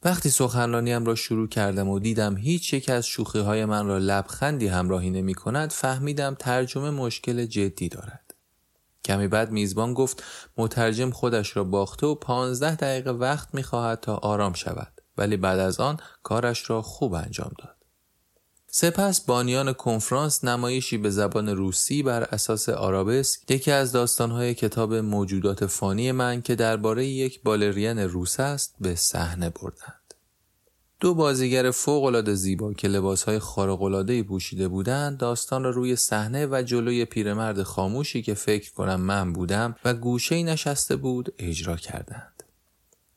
وقتی 0.04 0.30
سخنرانیم 0.30 1.06
را 1.06 1.16
شروع 1.16 1.48
کردم 1.48 1.90
و 1.90 2.00
دیدم 2.00 2.38
هیچ 2.38 2.74
یک 2.74 2.90
از 2.90 3.06
شوخی 3.06 3.40
های 3.40 3.66
من 3.66 3.86
را 3.86 3.98
لبخندی 3.98 4.68
همراهی 4.68 5.10
نمی 5.10 5.34
کند 5.34 5.72
فهمیدم 5.72 6.36
ترجمه 6.40 6.90
مشکل 6.90 7.46
جدی 7.46 7.90
دارد. 7.90 8.34
کمی 9.06 9.28
بعد 9.28 9.52
میزبان 9.52 9.94
گفت 9.94 10.24
مترجم 10.58 11.12
خودش 11.12 11.58
را 11.58 11.64
باخته 11.64 12.08
و 12.08 12.16
پانزده 12.16 12.76
دقیقه 12.76 13.12
وقت 13.12 13.56
می 13.56 13.64
خواهد 13.64 14.00
تا 14.00 14.16
آرام 14.16 14.54
شود 14.54 15.02
ولی 15.18 15.38
بعد 15.38 15.60
از 15.60 15.80
آن 15.80 15.98
کارش 16.24 16.70
را 16.70 16.82
خوب 16.82 17.14
انجام 17.14 17.52
داد. 17.60 17.79
سپس 18.72 19.22
بانیان 19.22 19.74
کنفرانس 19.74 20.44
نمایشی 20.44 20.98
به 20.98 21.10
زبان 21.10 21.50
روسی 21.50 22.04
بر 22.04 22.24
اساس 22.24 22.70
آرابسک 22.70 23.52
یکی 23.52 23.72
از 23.72 23.92
داستانهای 23.92 24.54
کتاب 24.54 24.94
موجودات 24.94 25.66
فانی 25.66 26.12
من 26.12 26.42
که 26.42 26.56
درباره 26.56 27.06
یک 27.06 27.44
بالرین 27.44 28.00
روس 28.00 28.40
است 28.40 28.76
به 28.80 28.96
صحنه 28.96 29.50
بردند. 29.50 30.14
دو 31.00 31.14
بازیگر 31.14 31.72
فوقالعاده 31.72 32.36
زیبا 32.36 32.74
که 32.74 32.88
لباسهای 32.88 33.40
خارق‌العاده‌ای 33.40 34.24
پوشیده 34.24 34.68
بودند 34.68 35.18
داستان 35.18 35.64
را 35.64 35.70
روی 35.70 35.96
صحنه 35.96 36.48
و 36.52 36.62
جلوی 36.66 37.06
پیرمرد 37.06 37.64
خاموشی 37.64 38.22
که 38.22 38.34
فکر 38.34 38.74
کنم 38.74 39.02
من 39.02 39.34
بودم 39.34 39.76
و 39.86 39.94
گوشه 39.94 40.44
نشسته 40.44 40.96
بود 40.96 41.34
اجرا 41.38 41.76
کردند. 41.76 42.39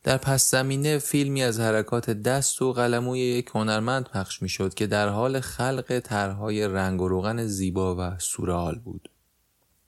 در 0.02 0.16
پس 0.16 0.50
زمینه 0.50 0.98
فیلمی 0.98 1.42
از 1.42 1.60
حرکات 1.60 2.10
دست 2.10 2.62
و 2.62 2.72
قلموی 2.72 3.20
یک 3.20 3.50
هنرمند 3.54 4.08
پخش 4.08 4.42
می 4.42 4.48
شد 4.48 4.74
که 4.74 4.86
در 4.86 5.08
حال 5.08 5.40
خلق 5.40 6.00
طرحهای 6.04 6.68
رنگ 6.68 7.00
و 7.00 7.08
روغن 7.08 7.46
زیبا 7.46 7.96
و 7.98 8.18
سورئال 8.18 8.78
بود. 8.78 9.08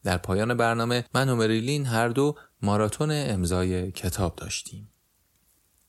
در 0.04 0.18
پایان 0.18 0.54
برنامه 0.54 1.04
من 1.14 1.28
و 1.28 1.36
مریلین 1.36 1.86
هر 1.86 2.08
دو 2.08 2.34
ماراتون 2.62 3.10
امضای 3.10 3.92
کتاب 3.92 4.36
داشتیم. 4.36 4.88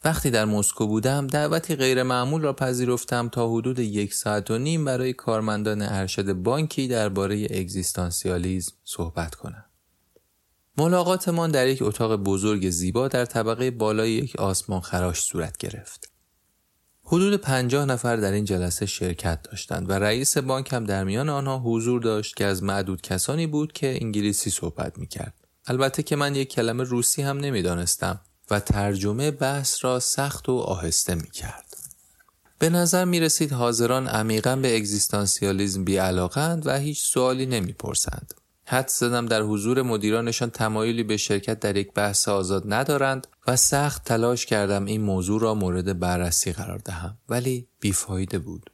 وقتی 0.05 0.31
در 0.31 0.45
مسکو 0.45 0.87
بودم 0.87 1.27
دعوتی 1.27 1.75
غیر 1.75 2.03
معمول 2.03 2.41
را 2.41 2.53
پذیرفتم 2.53 3.29
تا 3.29 3.49
حدود 3.49 3.79
یک 3.79 4.13
ساعت 4.13 4.51
و 4.51 4.57
نیم 4.57 4.85
برای 4.85 5.13
کارمندان 5.13 5.81
ارشد 5.81 6.33
بانکی 6.33 6.87
درباره 6.87 7.47
اگزیستانسیالیزم 7.51 8.73
صحبت 8.83 9.35
کنم. 9.35 9.65
ملاقاتمان 10.77 11.51
در 11.51 11.67
یک 11.67 11.81
اتاق 11.81 12.15
بزرگ 12.15 12.69
زیبا 12.69 13.07
در 13.07 13.25
طبقه 13.25 13.71
بالای 13.71 14.11
یک 14.11 14.35
آسمان 14.35 14.81
خراش 14.81 15.19
صورت 15.19 15.57
گرفت. 15.57 16.11
حدود 17.03 17.35
پنجاه 17.35 17.85
نفر 17.85 18.15
در 18.15 18.31
این 18.31 18.45
جلسه 18.45 18.85
شرکت 18.85 19.41
داشتند 19.41 19.89
و 19.89 19.93
رئیس 19.93 20.37
بانک 20.37 20.73
هم 20.73 20.83
در 20.83 21.03
میان 21.03 21.29
آنها 21.29 21.59
حضور 21.59 22.01
داشت 22.01 22.35
که 22.35 22.45
از 22.45 22.63
معدود 22.63 23.01
کسانی 23.01 23.47
بود 23.47 23.73
که 23.73 23.97
انگلیسی 24.01 24.49
صحبت 24.49 24.97
می 24.97 25.07
کرد. 25.07 25.33
البته 25.67 26.03
که 26.03 26.15
من 26.15 26.35
یک 26.35 26.49
کلمه 26.49 26.83
روسی 26.83 27.21
هم 27.21 27.37
نمی‌دانستم 27.37 28.21
و 28.51 28.59
ترجمه 28.59 29.31
بحث 29.31 29.85
را 29.85 29.99
سخت 29.99 30.49
و 30.49 30.57
آهسته 30.57 31.15
می 31.15 31.29
کرد. 31.29 31.77
به 32.59 32.69
نظر 32.69 33.05
می 33.05 33.19
رسید 33.19 33.51
حاضران 33.51 34.07
عمیقا 34.07 34.55
به 34.55 34.75
اگزیستانسیالیزم 34.75 35.83
بیعلاقند 35.83 36.67
و 36.67 36.77
هیچ 36.77 37.05
سوالی 37.05 37.45
نمی 37.45 37.73
حد 38.67 38.87
زدم 38.87 39.25
در 39.25 39.41
حضور 39.41 39.81
مدیرانشان 39.81 40.49
تمایلی 40.49 41.03
به 41.03 41.17
شرکت 41.17 41.59
در 41.59 41.75
یک 41.75 41.93
بحث 41.93 42.27
آزاد 42.27 42.63
ندارند 42.73 43.27
و 43.47 43.55
سخت 43.55 44.03
تلاش 44.03 44.45
کردم 44.45 44.85
این 44.85 45.01
موضوع 45.01 45.41
را 45.41 45.53
مورد 45.53 45.99
بررسی 45.99 46.51
قرار 46.51 46.77
دهم 46.77 47.17
ولی 47.29 47.67
بیفایده 47.79 48.39
بود 48.39 48.69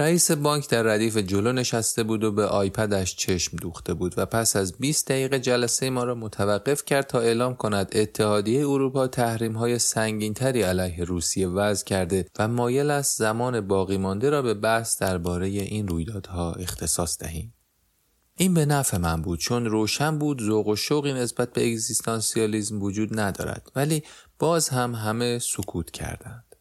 رئیس 0.00 0.30
بانک 0.30 0.68
در 0.68 0.82
ردیف 0.82 1.16
جلو 1.16 1.52
نشسته 1.52 2.02
بود 2.02 2.24
و 2.24 2.32
به 2.32 2.46
آیپدش 2.46 3.16
چشم 3.16 3.56
دوخته 3.56 3.94
بود 3.94 4.14
و 4.16 4.26
پس 4.26 4.56
از 4.56 4.78
20 4.78 5.08
دقیقه 5.08 5.38
جلسه 5.38 5.90
ما 5.90 6.04
را 6.04 6.14
متوقف 6.14 6.84
کرد 6.84 7.06
تا 7.06 7.20
اعلام 7.20 7.54
کند 7.54 7.90
اتحادیه 7.92 8.68
اروپا 8.68 9.06
تحریم 9.06 9.52
های 9.52 9.78
سنگینتری 9.78 10.62
علیه 10.62 11.04
روسیه 11.04 11.48
وضع 11.48 11.84
کرده 11.84 12.26
و 12.38 12.48
مایل 12.48 12.90
است 12.90 13.18
زمان 13.18 13.60
باقی 13.60 13.96
مانده 13.96 14.30
را 14.30 14.42
به 14.42 14.54
بحث 14.54 15.02
درباره 15.02 15.46
این 15.46 15.88
رویدادها 15.88 16.52
اختصاص 16.52 17.18
دهیم. 17.18 17.54
این 18.40 18.54
به 18.54 18.66
نفع 18.66 18.96
من 18.96 19.22
بود 19.22 19.38
چون 19.38 19.66
روشن 19.66 20.18
بود 20.18 20.42
ذوق 20.42 20.66
و 20.66 20.76
شوقی 20.76 21.12
نسبت 21.12 21.52
به 21.52 21.72
اگزیستانسیالیزم 21.72 22.82
وجود 22.82 23.20
ندارد 23.20 23.72
ولی 23.76 24.02
باز 24.38 24.68
هم 24.68 24.94
همه 24.94 25.38
سکوت 25.38 25.90
کردند. 25.90 26.56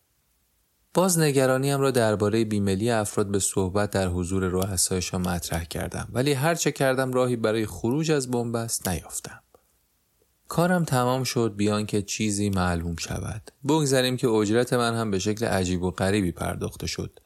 باز 0.93 1.19
نگرانیم 1.19 1.79
را 1.79 1.91
درباره 1.91 2.45
بیملی 2.45 2.91
افراد 2.91 3.31
به 3.31 3.39
صحبت 3.39 3.89
در 3.91 4.07
حضور 4.07 4.43
رؤسایشان 4.43 5.27
مطرح 5.27 5.63
کردم 5.63 6.07
ولی 6.11 6.33
هرچه 6.33 6.71
کردم 6.71 7.13
راهی 7.13 7.35
برای 7.35 7.65
خروج 7.65 8.11
از 8.11 8.31
بنبست 8.31 8.87
نیافتم. 8.87 9.39
کارم 10.47 10.85
تمام 10.85 11.23
شد 11.23 11.53
بیان 11.57 11.85
که 11.85 12.01
چیزی 12.01 12.49
معلوم 12.49 12.95
شود. 12.95 13.51
بگذاریم 13.67 14.17
که 14.17 14.27
اجرت 14.27 14.73
من 14.73 14.95
هم 14.95 15.11
به 15.11 15.19
شکل 15.19 15.45
عجیب 15.45 15.83
و 15.83 15.91
غریبی 15.91 16.31
پرداخته 16.31 16.87
شد. 16.87 17.19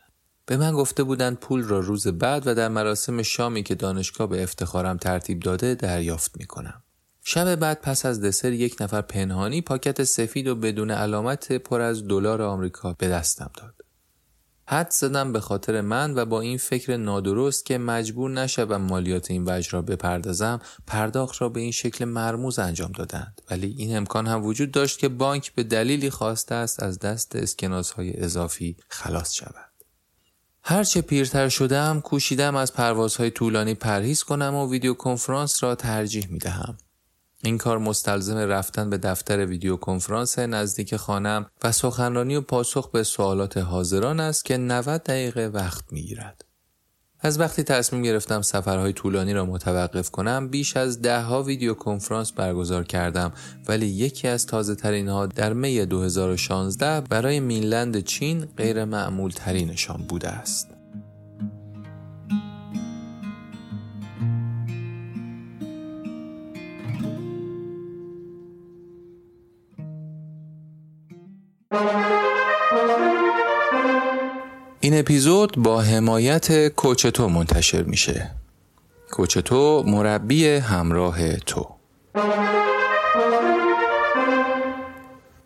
به 0.45 0.57
من 0.57 0.71
گفته 0.71 1.03
بودند 1.03 1.37
پول 1.37 1.63
را 1.63 1.79
روز 1.79 2.07
بعد 2.07 2.47
و 2.47 2.55
در 2.55 2.67
مراسم 2.67 3.21
شامی 3.21 3.63
که 3.63 3.75
دانشگاه 3.75 4.27
به 4.27 4.43
افتخارم 4.43 4.97
ترتیب 4.97 5.39
داده 5.39 5.75
دریافت 5.75 6.31
می 6.39 6.45
کنم. 6.45 6.83
شب 7.21 7.55
بعد 7.55 7.81
پس 7.81 8.05
از 8.05 8.21
دسر 8.21 8.51
یک 8.51 8.81
نفر 8.81 9.01
پنهانی 9.01 9.61
پاکت 9.61 10.03
سفید 10.03 10.47
و 10.47 10.55
بدون 10.55 10.91
علامت 10.91 11.51
پر 11.51 11.81
از 11.81 12.07
دلار 12.07 12.41
آمریکا 12.41 12.93
به 12.93 13.07
دستم 13.09 13.51
داد. 13.57 13.73
حد 14.67 14.89
زدم 14.89 15.31
به 15.31 15.39
خاطر 15.39 15.81
من 15.81 16.13
و 16.15 16.25
با 16.25 16.41
این 16.41 16.57
فکر 16.57 16.97
نادرست 16.97 17.65
که 17.65 17.77
مجبور 17.77 18.31
نشوم 18.31 18.81
مالیات 18.81 19.31
این 19.31 19.43
وجه 19.47 19.69
را 19.71 19.81
بپردازم 19.81 20.59
پرداخت 20.87 21.41
را 21.41 21.49
به 21.49 21.59
این 21.59 21.71
شکل 21.71 22.05
مرموز 22.05 22.59
انجام 22.59 22.91
دادند 22.91 23.41
ولی 23.51 23.75
این 23.77 23.97
امکان 23.97 24.27
هم 24.27 24.45
وجود 24.45 24.71
داشت 24.71 24.99
که 24.99 25.09
بانک 25.09 25.53
به 25.55 25.63
دلیلی 25.63 26.09
خواسته 26.09 26.55
است 26.55 26.83
از 26.83 26.99
دست 26.99 27.35
اسکناس 27.35 27.91
های 27.91 28.23
اضافی 28.23 28.77
خلاص 28.89 29.33
شود 29.33 29.72
هرچه 30.65 31.01
پیرتر 31.01 31.49
شدم 31.49 32.01
کوشیدم 32.01 32.55
از 32.55 32.73
پروازهای 32.73 33.31
طولانی 33.31 33.73
پرهیز 33.73 34.23
کنم 34.23 34.55
و 34.55 34.71
ویدیو 34.71 34.93
کنفرانس 34.93 35.63
را 35.63 35.75
ترجیح 35.75 36.27
می 36.29 36.39
دهم. 36.39 36.77
این 37.43 37.57
کار 37.57 37.77
مستلزم 37.77 38.37
رفتن 38.37 38.89
به 38.89 38.97
دفتر 38.97 39.45
ویدیو 39.45 39.77
کنفرانس 39.77 40.39
نزدیک 40.39 40.95
خانم 40.95 41.45
و 41.63 41.71
سخنرانی 41.71 42.35
و 42.35 42.41
پاسخ 42.41 42.91
به 42.91 43.03
سوالات 43.03 43.57
حاضران 43.57 44.19
است 44.19 44.45
که 44.45 44.57
90 44.57 45.03
دقیقه 45.03 45.47
وقت 45.53 45.83
می 45.91 46.01
گیرد. 46.01 46.45
از 47.25 47.39
وقتی 47.39 47.63
تصمیم 47.63 48.01
گرفتم 48.01 48.41
سفرهای 48.41 48.93
طولانی 48.93 49.33
را 49.33 49.45
متوقف 49.45 50.11
کنم 50.11 50.47
بیش 50.47 50.77
از 50.77 51.01
ده 51.01 51.21
ها 51.21 51.43
ویدیو 51.43 51.73
کنفرانس 51.73 52.31
برگزار 52.31 52.83
کردم 52.83 53.31
ولی 53.67 53.85
یکی 53.85 54.27
از 54.27 54.45
تازه 54.45 54.75
ترین 54.75 55.07
ها 55.07 55.25
در 55.25 55.53
می 55.53 55.85
2016 55.85 57.01
برای 57.01 57.39
مینلند 57.39 57.99
چین 57.99 58.45
غیر 58.57 58.85
معمول 58.85 59.31
ترینشان 59.31 59.97
بوده 59.97 60.29
است. 60.29 60.72
این 74.83 74.99
اپیزود 74.99 75.55
با 75.57 75.81
حمایت 75.81 76.67
کوچتو 76.67 77.29
منتشر 77.29 77.83
میشه. 77.83 78.31
کوچتو 79.11 79.83
مربی 79.87 80.47
همراه 80.47 81.35
تو. 81.37 81.69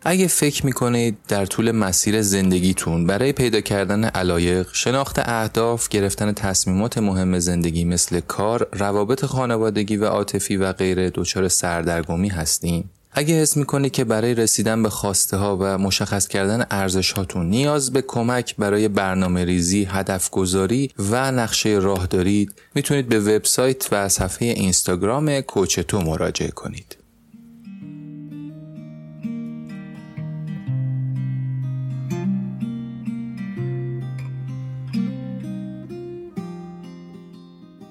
اگه 0.02 0.26
فکر 0.26 0.66
می‌کنید 0.66 1.18
در 1.28 1.46
طول 1.46 1.70
مسیر 1.70 2.22
زندگیتون 2.22 3.06
برای 3.06 3.32
پیدا 3.32 3.60
کردن 3.60 4.04
علایق، 4.04 4.68
شناخت 4.72 5.18
اهداف، 5.18 5.88
گرفتن 5.88 6.32
تصمیمات 6.32 6.98
مهم 6.98 7.38
زندگی 7.38 7.84
مثل 7.84 8.20
کار، 8.20 8.68
روابط 8.72 9.24
خانوادگی 9.24 9.96
و 9.96 10.04
عاطفی 10.04 10.56
و 10.56 10.72
غیره 10.72 11.10
دچار 11.10 11.48
سردرگمی 11.48 12.28
هستین؟ 12.28 12.84
اگه 13.18 13.34
حس 13.34 13.56
می‌کنید 13.56 13.92
که 13.92 14.04
برای 14.04 14.34
رسیدن 14.34 14.82
به 14.82 14.90
خواسته 14.90 15.36
ها 15.36 15.56
و 15.60 15.78
مشخص 15.78 16.28
کردن 16.28 16.66
ارزش 16.70 17.12
هاتون 17.12 17.46
نیاز 17.46 17.92
به 17.92 18.02
کمک 18.02 18.56
برای 18.56 18.88
برنامه 18.88 19.44
ریزی، 19.44 19.84
هدف 19.84 20.30
گذاری 20.30 20.90
و 20.98 21.32
نقشه 21.32 21.68
راه 21.68 22.06
دارید 22.06 22.52
می‌تونید 22.74 23.08
به 23.08 23.20
وبسایت 23.20 23.88
و 23.92 24.08
صفحه 24.08 24.48
اینستاگرام 24.48 25.40
کوچتو 25.40 26.00
مراجعه 26.00 26.50
کنید. 26.50 26.97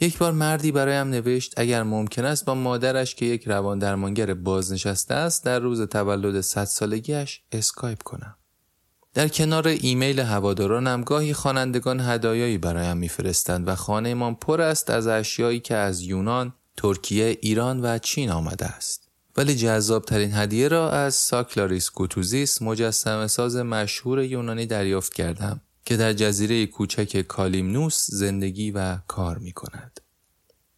یک 0.00 0.18
بار 0.18 0.32
مردی 0.32 0.72
برایم 0.72 1.08
نوشت 1.08 1.54
اگر 1.56 1.82
ممکن 1.82 2.24
است 2.24 2.44
با 2.44 2.54
مادرش 2.54 3.14
که 3.14 3.26
یک 3.26 3.48
روان 3.48 3.78
درمانگر 3.78 4.34
بازنشسته 4.34 5.14
است 5.14 5.44
در 5.44 5.58
روز 5.58 5.82
تولد 5.82 6.40
100 6.40 6.64
سالگیش 6.64 7.42
اسکایپ 7.52 8.02
کنم. 8.02 8.36
در 9.14 9.28
کنار 9.28 9.68
ایمیل 9.68 10.20
هوادارانم 10.20 11.02
گاهی 11.02 11.32
خوانندگان 11.32 12.00
هدایایی 12.00 12.58
برایم 12.58 12.96
میفرستند 12.96 13.68
و 13.68 13.74
خانهمان 13.74 14.34
پر 14.34 14.60
است 14.60 14.90
از 14.90 15.06
اشیایی 15.06 15.60
که 15.60 15.74
از 15.74 16.00
یونان، 16.00 16.54
ترکیه، 16.76 17.38
ایران 17.40 17.80
و 17.84 17.98
چین 17.98 18.30
آمده 18.30 18.66
است. 18.66 19.08
ولی 19.36 19.54
جذاب 19.54 20.04
ترین 20.04 20.34
هدیه 20.34 20.68
را 20.68 20.90
از 20.90 21.14
ساکلاریس 21.14 21.90
گوتوزیس 21.90 22.62
مجسم 22.62 23.26
ساز 23.26 23.56
مشهور 23.56 24.22
یونانی 24.22 24.66
دریافت 24.66 25.14
کردم 25.14 25.60
که 25.84 25.96
در 25.96 26.12
جزیره 26.12 26.66
کوچک 26.66 27.20
کالیمنوس 27.20 28.06
زندگی 28.10 28.70
و 28.70 28.96
کار 28.96 29.38
می 29.38 29.52
کند. 29.52 30.00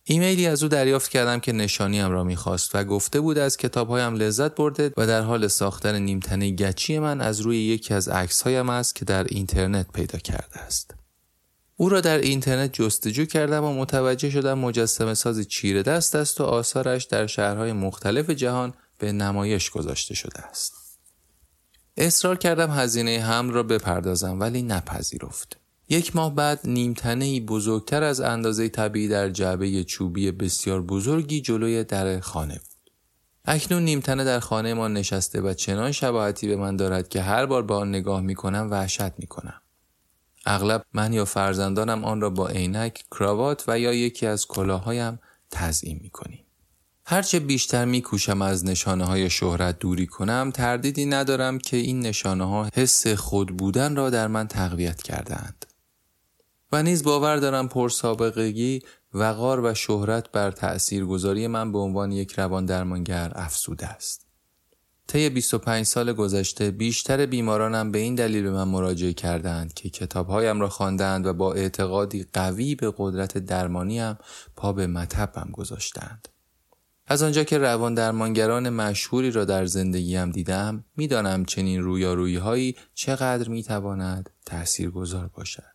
ایمیلی 0.04 0.46
از 0.46 0.62
او 0.62 0.68
دریافت 0.68 1.10
کردم 1.10 1.40
که 1.40 1.52
نشانیم 1.52 2.10
را 2.10 2.24
می‌خواست 2.24 2.74
و 2.74 2.84
گفته 2.84 3.20
بود 3.20 3.38
از 3.38 3.56
کتابهایم 3.56 4.14
لذت 4.14 4.54
برده 4.54 4.92
و 4.96 5.06
در 5.06 5.22
حال 5.22 5.48
ساختن 5.48 5.98
نیمتنه 5.98 6.50
گچی 6.50 6.98
من 6.98 7.20
از 7.20 7.40
روی 7.40 7.58
یکی 7.58 7.94
از 7.94 8.08
عکسهایم 8.08 8.70
است 8.70 8.94
که 8.94 9.04
در 9.04 9.24
اینترنت 9.24 9.92
پیدا 9.92 10.18
کرده 10.18 10.60
است. 10.60 10.94
او 11.76 11.88
را 11.88 12.00
در 12.00 12.18
اینترنت 12.18 12.72
جستجو 12.72 13.24
کردم 13.24 13.64
و 13.64 13.74
متوجه 13.74 14.30
شدم 14.30 14.58
مجسم 14.58 15.14
سازی 15.14 15.44
چیره 15.44 15.82
دست 15.82 16.14
است 16.14 16.40
و 16.40 16.44
آثارش 16.44 17.04
در 17.04 17.26
شهرهای 17.26 17.72
مختلف 17.72 18.30
جهان 18.30 18.74
به 18.98 19.12
نمایش 19.12 19.70
گذاشته 19.70 20.14
شده 20.14 20.40
است. 20.40 20.74
اصرار 21.96 22.36
کردم 22.36 22.70
هزینه 22.70 23.20
حمل 23.20 23.52
را 23.52 23.62
بپردازم 23.62 24.40
ولی 24.40 24.62
نپذیرفت. 24.62 25.61
یک 25.92 26.16
ماه 26.16 26.34
بعد 26.34 26.60
نیمتنه 26.64 27.40
بزرگتر 27.40 28.02
از 28.02 28.20
اندازه 28.20 28.68
طبیعی 28.68 29.08
در 29.08 29.28
جعبه 29.28 29.84
چوبی 29.84 30.30
بسیار 30.30 30.82
بزرگی 30.82 31.40
جلوی 31.40 31.84
در 31.84 32.20
خانه 32.20 32.54
بود. 32.54 32.90
اکنون 33.44 33.82
نیمتنه 33.82 34.24
در 34.24 34.40
خانه 34.40 34.74
ما 34.74 34.88
نشسته 34.88 35.40
و 35.40 35.54
چنان 35.54 35.92
شباهتی 35.92 36.48
به 36.48 36.56
من 36.56 36.76
دارد 36.76 37.08
که 37.08 37.22
هر 37.22 37.46
بار 37.46 37.62
به 37.62 37.74
آن 37.74 37.88
نگاه 37.88 38.20
می 38.20 38.34
کنم 38.34 38.68
وحشت 38.70 39.18
می 39.18 39.26
کنم. 39.26 39.60
اغلب 40.46 40.84
من 40.92 41.12
یا 41.12 41.24
فرزندانم 41.24 42.04
آن 42.04 42.20
را 42.20 42.30
با 42.30 42.48
عینک، 42.48 43.04
کراوات 43.10 43.64
و 43.68 43.78
یا 43.78 43.92
یکی 43.92 44.26
از 44.26 44.46
کلاهایم 44.46 45.18
تزیین 45.50 45.98
می 46.02 46.10
کنیم. 46.10 46.44
هرچه 47.06 47.40
بیشتر 47.40 47.84
می 47.84 48.02
کوشم 48.02 48.42
از 48.42 48.64
نشانه 48.64 49.04
های 49.04 49.30
شهرت 49.30 49.78
دوری 49.78 50.06
کنم 50.06 50.50
تردیدی 50.54 51.06
ندارم 51.06 51.58
که 51.58 51.76
این 51.76 52.00
نشانه 52.00 52.44
ها 52.44 52.68
حس 52.74 53.06
خود 53.06 53.56
بودن 53.56 53.96
را 53.96 54.10
در 54.10 54.26
من 54.26 54.48
تقویت 54.48 55.02
کردند. 55.02 55.66
و 56.72 56.82
نیز 56.82 57.02
باور 57.02 57.36
دارم 57.36 57.68
پرسابقگی 57.68 58.82
وقار 59.14 59.60
و 59.64 59.74
شهرت 59.74 60.32
بر 60.32 60.50
تأثیرگذاری 60.50 61.46
من 61.46 61.72
به 61.72 61.78
عنوان 61.78 62.12
یک 62.12 62.32
روان 62.32 62.66
درمانگر 62.66 63.32
افسوده 63.34 63.86
است. 63.86 64.26
طی 65.06 65.28
25 65.28 65.86
سال 65.86 66.12
گذشته 66.12 66.70
بیشتر 66.70 67.26
بیمارانم 67.26 67.90
به 67.92 67.98
این 67.98 68.14
دلیل 68.14 68.42
به 68.42 68.50
من 68.50 68.68
مراجعه 68.68 69.12
کردند 69.12 69.74
که 69.74 69.90
کتابهایم 69.90 70.60
را 70.60 70.68
خواندند 70.68 71.26
و 71.26 71.32
با 71.32 71.54
اعتقادی 71.54 72.26
قوی 72.32 72.74
به 72.74 72.94
قدرت 72.96 73.38
درمانیم 73.38 74.18
پا 74.56 74.72
به 74.72 74.86
مطبم 74.86 75.50
گذاشتند. 75.52 76.28
از 77.06 77.22
آنجا 77.22 77.44
که 77.44 77.58
روان 77.58 77.94
درمانگران 77.94 78.70
مشهوری 78.70 79.30
را 79.30 79.44
در 79.44 79.66
زندگیم 79.66 80.30
دیدم 80.30 80.84
می‌دانم 80.96 81.44
چنین 81.44 81.82
رویارویی 81.82 82.36
هایی 82.36 82.76
چقدر 82.94 83.48
می‌تواند 83.48 84.30
تأثیر 84.46 84.90
گذار 84.90 85.30
باشد. 85.34 85.71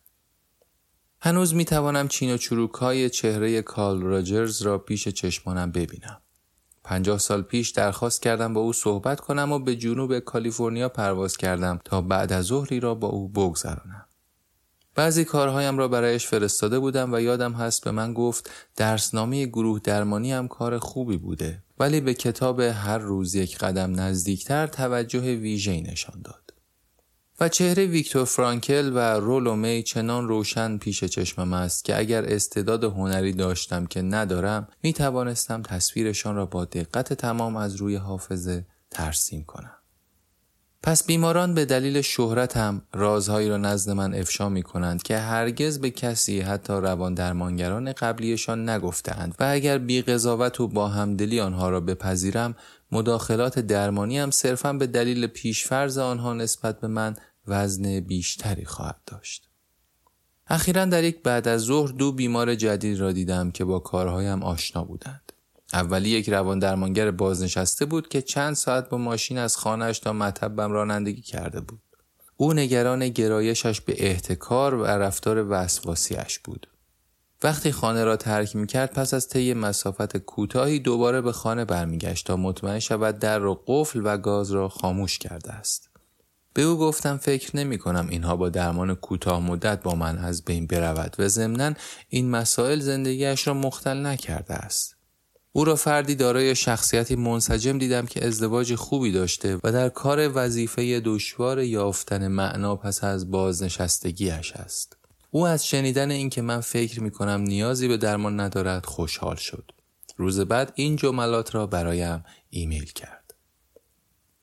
هنوز 1.20 1.54
می 1.54 1.64
توانم 1.64 2.08
چین 2.08 2.34
و 2.34 2.36
چروک 2.36 2.74
های 2.74 3.10
چهره 3.10 3.62
کارل 3.62 4.02
راجرز 4.02 4.62
را 4.62 4.78
پیش 4.78 5.08
چشمانم 5.08 5.72
ببینم. 5.72 6.20
پنجاه 6.84 7.18
سال 7.18 7.42
پیش 7.42 7.70
درخواست 7.70 8.22
کردم 8.22 8.54
با 8.54 8.60
او 8.60 8.72
صحبت 8.72 9.20
کنم 9.20 9.52
و 9.52 9.58
به 9.58 9.76
جنوب 9.76 10.18
کالیفرنیا 10.18 10.88
پرواز 10.88 11.36
کردم 11.36 11.80
تا 11.84 12.00
بعد 12.00 12.32
از 12.32 12.44
ظهری 12.44 12.80
را 12.80 12.94
با 12.94 13.08
او 13.08 13.28
بگذرانم. 13.28 14.04
بعضی 14.94 15.24
کارهایم 15.24 15.78
را 15.78 15.88
برایش 15.88 16.26
فرستاده 16.26 16.78
بودم 16.78 17.12
و 17.12 17.20
یادم 17.20 17.52
هست 17.52 17.84
به 17.84 17.90
من 17.90 18.14
گفت 18.14 18.50
درسنامه 18.76 19.46
گروه 19.46 19.80
درمانی 19.84 20.32
هم 20.32 20.48
کار 20.48 20.78
خوبی 20.78 21.16
بوده 21.16 21.62
ولی 21.78 22.00
به 22.00 22.14
کتاب 22.14 22.60
هر 22.60 22.98
روز 22.98 23.34
یک 23.34 23.58
قدم 23.58 24.00
نزدیکتر 24.00 24.66
توجه 24.66 25.34
ویژه‌ای 25.36 25.80
نشان 25.80 26.22
داد. 26.22 26.47
و 27.40 27.48
چهره 27.48 27.86
ویکتور 27.86 28.24
فرانکل 28.24 28.92
و 28.94 28.98
رولو 28.98 29.56
می 29.56 29.82
چنان 29.82 30.28
روشن 30.28 30.78
پیش 30.78 31.04
چشمم 31.04 31.52
است 31.52 31.84
که 31.84 31.98
اگر 31.98 32.24
استعداد 32.24 32.84
هنری 32.84 33.32
داشتم 33.32 33.86
که 33.86 34.02
ندارم 34.02 34.68
می 34.82 34.92
توانستم 34.92 35.62
تصویرشان 35.62 36.36
را 36.36 36.46
با 36.46 36.64
دقت 36.64 37.12
تمام 37.12 37.56
از 37.56 37.74
روی 37.74 37.96
حافظه 37.96 38.66
ترسیم 38.90 39.44
کنم. 39.44 39.78
پس 40.82 41.06
بیماران 41.06 41.54
به 41.54 41.64
دلیل 41.64 42.00
شهرت 42.00 42.56
هم 42.56 42.82
رازهایی 42.94 43.48
را 43.48 43.56
نزد 43.56 43.90
من 43.90 44.14
افشا 44.14 44.48
می 44.48 44.62
کنند 44.62 45.02
که 45.02 45.18
هرگز 45.18 45.78
به 45.78 45.90
کسی 45.90 46.40
حتی 46.40 46.72
روان 46.72 47.14
درمانگران 47.14 47.92
قبلیشان 47.92 48.68
نگفتند 48.68 49.34
و 49.40 49.44
اگر 49.50 49.78
بی 49.78 50.02
قضاوت 50.02 50.60
و 50.60 50.68
با 50.68 50.88
همدلی 50.88 51.40
آنها 51.40 51.68
را 51.68 51.80
بپذیرم 51.80 52.54
مداخلات 52.92 53.58
درمانی 53.58 54.18
هم 54.18 54.30
صرفا 54.30 54.72
به 54.72 54.86
دلیل 54.86 55.26
پیشفرز 55.26 55.98
آنها 55.98 56.32
نسبت 56.32 56.80
به 56.80 56.88
من 56.88 57.16
وزن 57.48 58.00
بیشتری 58.00 58.64
خواهد 58.64 59.00
داشت. 59.06 59.48
اخیرا 60.46 60.84
در 60.84 61.04
یک 61.04 61.22
بعد 61.22 61.48
از 61.48 61.60
ظهر 61.60 61.92
دو 61.92 62.12
بیمار 62.12 62.54
جدید 62.54 62.98
را 62.98 63.12
دیدم 63.12 63.50
که 63.50 63.64
با 63.64 63.78
کارهایم 63.78 64.42
آشنا 64.42 64.84
بودند. 64.84 65.32
اولی 65.72 66.08
یک 66.08 66.28
روان 66.28 66.58
درمانگر 66.58 67.10
بازنشسته 67.10 67.84
بود 67.84 68.08
که 68.08 68.22
چند 68.22 68.54
ساعت 68.54 68.88
با 68.88 68.98
ماشین 68.98 69.38
از 69.38 69.56
خانهش 69.56 69.98
تا 69.98 70.12
مطبم 70.12 70.72
رانندگی 70.72 71.22
کرده 71.22 71.60
بود. 71.60 71.80
او 72.36 72.52
نگران 72.52 73.08
گرایشش 73.08 73.80
به 73.80 73.94
احتکار 74.06 74.74
و 74.74 74.84
رفتار 74.84 75.46
وسواسیش 75.50 76.38
بود. 76.38 76.66
وقتی 77.42 77.72
خانه 77.72 78.04
را 78.04 78.16
ترک 78.16 78.56
می 78.56 78.66
کرد 78.66 78.92
پس 78.92 79.14
از 79.14 79.28
طی 79.28 79.54
مسافت 79.54 80.16
کوتاهی 80.16 80.78
دوباره 80.78 81.20
به 81.20 81.32
خانه 81.32 81.64
برمیگشت 81.64 82.26
تا 82.26 82.36
مطمئن 82.36 82.78
شود 82.78 83.18
در 83.18 83.38
را 83.38 83.62
قفل 83.66 84.00
و 84.04 84.18
گاز 84.18 84.50
را 84.50 84.68
خاموش 84.68 85.18
کرده 85.18 85.52
است. 85.52 85.87
به 86.58 86.64
او 86.64 86.78
گفتم 86.78 87.16
فکر 87.16 87.56
نمی 87.56 87.78
کنم 87.78 88.08
اینها 88.10 88.36
با 88.36 88.48
درمان 88.48 88.94
کوتاه 88.94 89.40
مدت 89.40 89.82
با 89.82 89.94
من 89.94 90.18
از 90.18 90.44
بین 90.44 90.66
برود 90.66 91.16
و 91.18 91.28
ضمنا 91.28 91.74
این 92.08 92.30
مسائل 92.30 92.80
زندگیش 92.80 93.46
را 93.46 93.54
مختل 93.54 94.06
نکرده 94.06 94.54
است. 94.54 94.96
او 95.52 95.64
را 95.64 95.76
فردی 95.76 96.14
دارای 96.14 96.54
شخصیتی 96.54 97.16
منسجم 97.16 97.78
دیدم 97.78 98.06
که 98.06 98.26
ازدواج 98.26 98.74
خوبی 98.74 99.12
داشته 99.12 99.58
و 99.64 99.72
در 99.72 99.88
کار 99.88 100.30
وظیفه 100.34 101.00
دشوار 101.00 101.62
یافتن 101.62 102.28
معنا 102.28 102.76
پس 102.76 103.04
از 103.04 103.30
بازنشستگیش 103.30 104.52
است. 104.52 104.96
او 105.30 105.46
از 105.46 105.66
شنیدن 105.66 106.10
اینکه 106.10 106.42
من 106.42 106.60
فکر 106.60 107.00
می 107.00 107.10
کنم 107.10 107.40
نیازی 107.40 107.88
به 107.88 107.96
درمان 107.96 108.40
ندارد 108.40 108.86
خوشحال 108.86 109.36
شد. 109.36 109.70
روز 110.16 110.40
بعد 110.40 110.72
این 110.74 110.96
جملات 110.96 111.54
را 111.54 111.66
برایم 111.66 112.24
ایمیل 112.50 112.92
کرد. 112.92 113.17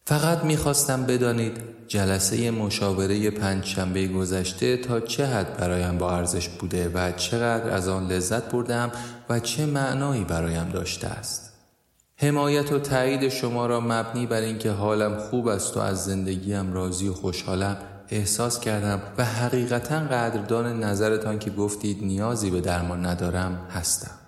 فقط 0.07 0.43
می‌خواستم 0.43 1.03
بدانید 1.03 1.57
جلسه 1.87 2.51
مشاوره 2.51 3.29
پنج 3.29 3.65
شنبه 3.65 4.07
گذشته 4.07 4.77
تا 4.77 4.99
چه 4.99 5.25
حد 5.25 5.57
برایم 5.57 5.97
با 5.97 6.17
ارزش 6.17 6.49
بوده 6.49 6.89
و 6.89 7.11
چقدر 7.11 7.69
از 7.69 7.87
آن 7.87 8.07
لذت 8.07 8.51
بردم 8.51 8.91
و 9.29 9.39
چه 9.39 9.65
معنایی 9.65 10.23
برایم 10.23 10.69
داشته 10.69 11.07
است. 11.07 11.53
حمایت 12.17 12.71
و 12.71 12.79
تایید 12.79 13.29
شما 13.29 13.65
را 13.65 13.79
مبنی 13.79 14.25
بر 14.25 14.41
اینکه 14.41 14.71
حالم 14.71 15.17
خوب 15.17 15.47
است 15.47 15.77
و 15.77 15.79
از 15.79 16.05
زندگیم 16.05 16.73
راضی 16.73 17.07
و 17.07 17.13
خوشحالم 17.13 17.77
احساس 18.09 18.59
کردم 18.59 19.01
و 19.17 19.25
حقیقتا 19.25 19.99
قدردان 19.99 20.83
نظرتان 20.83 21.39
که 21.39 21.49
گفتید 21.49 22.03
نیازی 22.03 22.51
به 22.51 22.61
درمان 22.61 23.05
ندارم 23.05 23.67
هستم. 23.71 24.24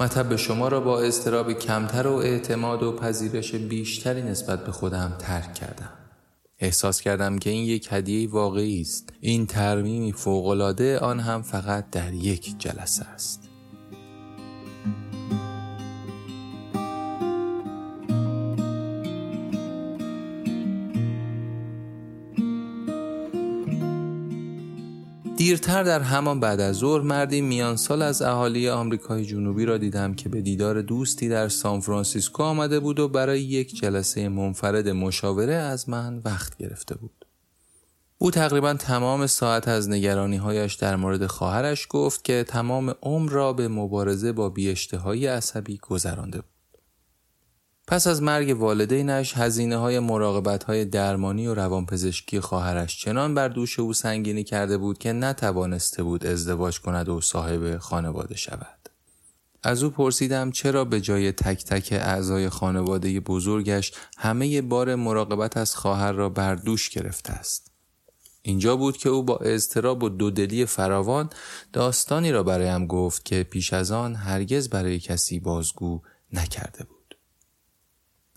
مطب 0.00 0.36
شما 0.36 0.68
را 0.68 0.80
با 0.80 1.00
اضطراب 1.00 1.52
کمتر 1.52 2.06
و 2.06 2.14
اعتماد 2.14 2.82
و 2.82 2.92
پذیرش 2.92 3.54
بیشتری 3.54 4.22
نسبت 4.22 4.64
به 4.64 4.72
خودم 4.72 5.16
ترک 5.18 5.54
کردم. 5.54 5.90
احساس 6.58 7.00
کردم 7.00 7.38
که 7.38 7.50
این 7.50 7.64
یک 7.64 7.88
هدیه 7.90 8.30
واقعی 8.30 8.80
است. 8.80 9.12
این 9.20 9.46
ترمیمی 9.46 10.12
فوقالعاده 10.12 10.98
آن 10.98 11.20
هم 11.20 11.42
فقط 11.42 11.90
در 11.90 12.14
یک 12.14 12.58
جلسه 12.58 13.04
است. 13.04 13.49
دیرتر 25.50 25.82
در 25.82 26.00
همان 26.00 26.40
بعد 26.40 26.60
از 26.60 26.76
ظهر 26.76 27.00
مردی 27.00 27.40
میان 27.40 27.76
سال 27.76 28.02
از 28.02 28.22
اهالی 28.22 28.68
آمریکای 28.68 29.24
جنوبی 29.26 29.64
را 29.64 29.78
دیدم 29.78 30.14
که 30.14 30.28
به 30.28 30.40
دیدار 30.40 30.82
دوستی 30.82 31.28
در 31.28 31.48
سان 31.48 31.80
فرانسیسکو 31.80 32.42
آمده 32.42 32.80
بود 32.80 33.00
و 33.00 33.08
برای 33.08 33.40
یک 33.42 33.76
جلسه 33.76 34.28
منفرد 34.28 34.88
مشاوره 34.88 35.54
از 35.54 35.88
من 35.88 36.22
وقت 36.24 36.56
گرفته 36.56 36.94
بود. 36.94 37.26
او 38.18 38.30
تقریبا 38.30 38.74
تمام 38.74 39.26
ساعت 39.26 39.68
از 39.68 39.88
نگرانی 39.88 40.36
هایش 40.36 40.74
در 40.74 40.96
مورد 40.96 41.26
خواهرش 41.26 41.86
گفت 41.90 42.24
که 42.24 42.44
تمام 42.48 42.94
عمر 43.02 43.30
را 43.30 43.52
به 43.52 43.68
مبارزه 43.68 44.32
با 44.32 44.48
بیاشتهایی 44.48 45.26
عصبی 45.26 45.78
گذرانده 45.78 46.38
بود. 46.38 46.49
پس 47.90 48.06
از 48.06 48.22
مرگ 48.22 48.60
والدینش 48.60 49.36
هزینه 49.36 49.76
های 49.76 49.98
مراقبت 49.98 50.64
های 50.64 50.84
درمانی 50.84 51.46
و 51.46 51.54
روانپزشکی 51.54 52.40
خواهرش 52.40 53.00
چنان 53.00 53.34
بر 53.34 53.48
دوش 53.48 53.80
او 53.80 53.92
سنگینی 53.92 54.44
کرده 54.44 54.78
بود 54.78 54.98
که 54.98 55.12
نتوانسته 55.12 56.02
بود 56.02 56.26
ازدواج 56.26 56.80
کند 56.80 57.08
و 57.08 57.20
صاحب 57.20 57.78
خانواده 57.78 58.36
شود. 58.36 58.88
از 59.62 59.82
او 59.82 59.90
پرسیدم 59.90 60.50
چرا 60.50 60.84
به 60.84 61.00
جای 61.00 61.32
تک 61.32 61.64
تک 61.64 61.88
اعضای 61.92 62.48
خانواده 62.48 63.20
بزرگش 63.20 63.92
همه 64.18 64.62
بار 64.62 64.94
مراقبت 64.94 65.56
از 65.56 65.76
خواهر 65.76 66.12
را 66.12 66.28
بر 66.28 66.54
دوش 66.54 66.90
گرفته 66.90 67.32
است. 67.32 67.72
اینجا 68.42 68.76
بود 68.76 68.96
که 68.96 69.08
او 69.08 69.22
با 69.22 69.36
اضطراب 69.36 70.02
و 70.02 70.08
دودلی 70.08 70.66
فراوان 70.66 71.30
داستانی 71.72 72.32
را 72.32 72.42
برایم 72.42 72.86
گفت 72.86 73.24
که 73.24 73.42
پیش 73.42 73.72
از 73.72 73.90
آن 73.90 74.14
هرگز 74.14 74.68
برای 74.68 74.98
کسی 74.98 75.40
بازگو 75.40 76.00
نکرده 76.32 76.84
بود. 76.84 76.99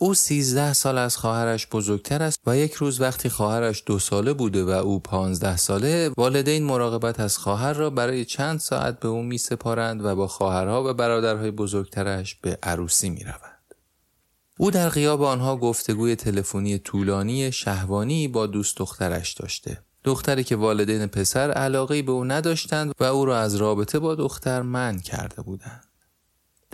او 0.04 0.14
سیزده 0.14 0.74
سال 0.74 0.98
از 0.98 1.18
خواهرش 1.18 1.68
بزرگتر 1.68 2.24
است 2.24 2.40
و 2.46 2.58
یک 2.58 2.74
روز 2.74 3.02
وقتی 3.02 3.30
خواهرش 3.30 3.84
دو 3.86 4.00
ساله 4.00 4.34
بوده 4.34 4.64
و 4.64 4.70
او 4.70 5.00
پانزده 5.00 5.58
ساله 5.58 6.12
والدین 6.18 6.64
مراقبت 6.64 7.20
از 7.20 7.38
خواهر 7.38 7.74
را 7.74 7.90
برای 7.90 8.26
چند 8.26 8.60
ساعت 8.60 9.00
به 9.00 9.08
او 9.08 9.22
می 9.22 9.38
سپارند 9.38 10.06
و 10.06 10.16
با 10.16 10.28
خواهرها 10.28 10.90
و 10.90 10.94
برادرهای 10.94 11.52
بزرگترش 11.52 12.36
به 12.36 12.58
عروسی 12.64 13.10
می 13.10 13.24
روند. 13.24 13.76
او 14.58 14.72
در 14.72 14.90
غیاب 14.90 15.22
آنها 15.22 15.58
گفتگوی 15.58 16.16
تلفنی 16.16 16.78
طولانی 16.78 17.52
شهوانی 17.52 18.28
با 18.28 18.48
دوست 18.48 18.78
دخترش 18.78 19.34
داشته. 19.34 19.78
دختری 20.04 20.44
که 20.44 20.56
والدین 20.56 21.08
پسر 21.08 21.52
علاقه 21.52 22.02
به 22.02 22.12
او 22.12 22.26
نداشتند 22.26 22.94
و 23.00 23.04
او 23.04 23.26
را 23.26 23.40
از 23.40 23.56
رابطه 23.56 24.00
با 24.00 24.16
دختر 24.16 24.62
من 24.62 25.00
کرده 25.00 25.42
بودند. 25.42 25.93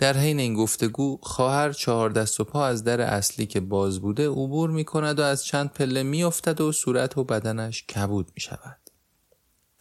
در 0.00 0.16
حین 0.16 0.40
این 0.40 0.54
گفتگو 0.54 1.18
خواهر 1.22 1.72
چهار 1.72 2.10
دست 2.10 2.40
و 2.40 2.44
پا 2.44 2.66
از 2.66 2.84
در 2.84 3.00
اصلی 3.00 3.46
که 3.46 3.60
باز 3.60 4.00
بوده 4.00 4.28
عبور 4.28 4.70
می 4.70 4.84
کند 4.84 5.18
و 5.18 5.22
از 5.22 5.44
چند 5.44 5.70
پله 5.70 6.02
می 6.02 6.24
افتد 6.24 6.60
و 6.60 6.72
صورت 6.72 7.18
و 7.18 7.24
بدنش 7.24 7.86
کبود 7.86 8.30
می 8.34 8.40
شود. 8.40 8.76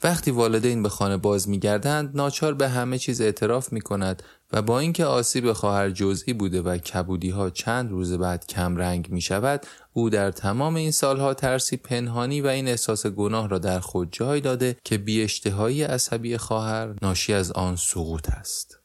وقتی 0.03 0.32
والدین 0.32 0.84
به 0.84 0.89
خانه 0.89 1.17
باز 1.17 1.49
می 1.49 1.60
گردند 1.60 2.15
ناچار 2.15 2.53
به 2.53 2.69
همه 2.69 2.97
چیز 2.97 3.21
اعتراف 3.21 3.73
می 3.73 3.82
کند 3.82 4.23
و 4.51 4.62
با 4.62 4.79
اینکه 4.79 5.05
آسیب 5.05 5.53
خواهر 5.53 5.89
جزئی 5.89 6.34
بوده 6.34 6.62
و 6.62 6.77
کبودی 6.77 7.29
ها 7.29 7.49
چند 7.49 7.91
روز 7.91 8.13
بعد 8.13 8.47
کم 8.47 8.77
رنگ 8.77 9.10
می 9.10 9.21
شود 9.21 9.65
او 9.93 10.10
در 10.10 10.32
تمام 10.32 10.75
این 10.75 10.91
سالها 10.91 11.34
ترسی 11.34 11.77
پنهانی 11.77 12.41
و 12.41 12.47
این 12.47 12.67
احساس 12.67 13.05
گناه 13.08 13.49
را 13.49 13.58
در 13.58 13.79
خود 13.79 14.10
جای 14.12 14.41
داده 14.41 14.77
که 14.84 14.97
بی 14.97 15.23
عصبی 15.84 16.38
خواهر 16.38 16.95
ناشی 17.01 17.34
از 17.34 17.51
آن 17.51 17.75
سقوط 17.75 18.29
است. 18.29 18.78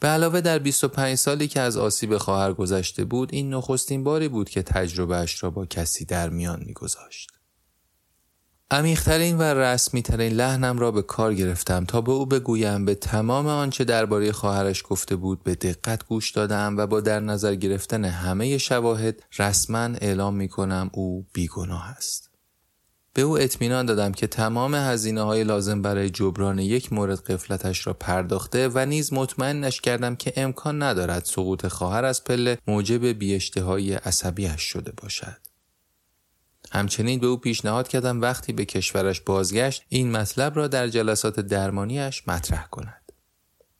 به 0.00 0.08
علاوه 0.08 0.40
در 0.40 0.58
25 0.58 1.14
سالی 1.14 1.48
که 1.48 1.60
از 1.60 1.76
آسیب 1.76 2.18
خواهر 2.18 2.52
گذشته 2.52 3.04
بود 3.04 3.28
این 3.32 3.54
نخستین 3.54 4.04
باری 4.04 4.28
بود 4.28 4.48
که 4.48 4.62
تجربهش 4.62 5.42
را 5.42 5.50
با 5.50 5.66
کسی 5.66 6.04
در 6.04 6.28
میان 6.28 6.62
میگذاشت. 6.66 7.30
عمیقترین 8.70 9.38
و 9.38 9.42
رسمیترین 9.42 10.32
لحنم 10.32 10.78
را 10.78 10.90
به 10.90 11.02
کار 11.02 11.34
گرفتم 11.34 11.84
تا 11.84 12.00
به 12.00 12.12
او 12.12 12.26
بگویم 12.26 12.84
به 12.84 12.94
تمام 12.94 13.46
آنچه 13.46 13.84
درباره 13.84 14.32
خواهرش 14.32 14.82
گفته 14.88 15.16
بود 15.16 15.42
به 15.42 15.54
دقت 15.54 16.04
گوش 16.04 16.30
دادم 16.30 16.76
و 16.76 16.86
با 16.86 17.00
در 17.00 17.20
نظر 17.20 17.54
گرفتن 17.54 18.04
همه 18.04 18.58
شواهد 18.58 19.22
رسما 19.38 19.78
اعلام 19.78 20.36
می 20.36 20.48
کنم 20.48 20.90
او 20.92 21.26
بیگناه 21.32 21.88
است. 21.88 22.35
به 23.16 23.22
او 23.22 23.38
اطمینان 23.38 23.86
دادم 23.86 24.12
که 24.12 24.26
تمام 24.26 24.74
هزینه 24.74 25.22
های 25.22 25.44
لازم 25.44 25.82
برای 25.82 26.10
جبران 26.10 26.58
یک 26.58 26.92
مورد 26.92 27.20
قفلتش 27.20 27.86
را 27.86 27.92
پرداخته 27.92 28.68
و 28.68 28.86
نیز 28.86 29.12
مطمئنش 29.12 29.80
کردم 29.80 30.16
که 30.16 30.32
امکان 30.36 30.82
ندارد 30.82 31.24
سقوط 31.24 31.66
خواهر 31.66 32.04
از 32.04 32.24
پله 32.24 32.58
موجب 32.66 33.06
بیاشتهای 33.06 33.94
عصبیش 33.94 34.60
شده 34.60 34.92
باشد. 34.92 35.36
همچنین 36.72 37.20
به 37.20 37.26
او 37.26 37.36
پیشنهاد 37.36 37.88
کردم 37.88 38.20
وقتی 38.20 38.52
به 38.52 38.64
کشورش 38.64 39.20
بازگشت 39.20 39.82
این 39.88 40.10
مطلب 40.10 40.56
را 40.56 40.68
در 40.68 40.88
جلسات 40.88 41.40
درمانیش 41.40 42.28
مطرح 42.28 42.66
کند. 42.66 43.12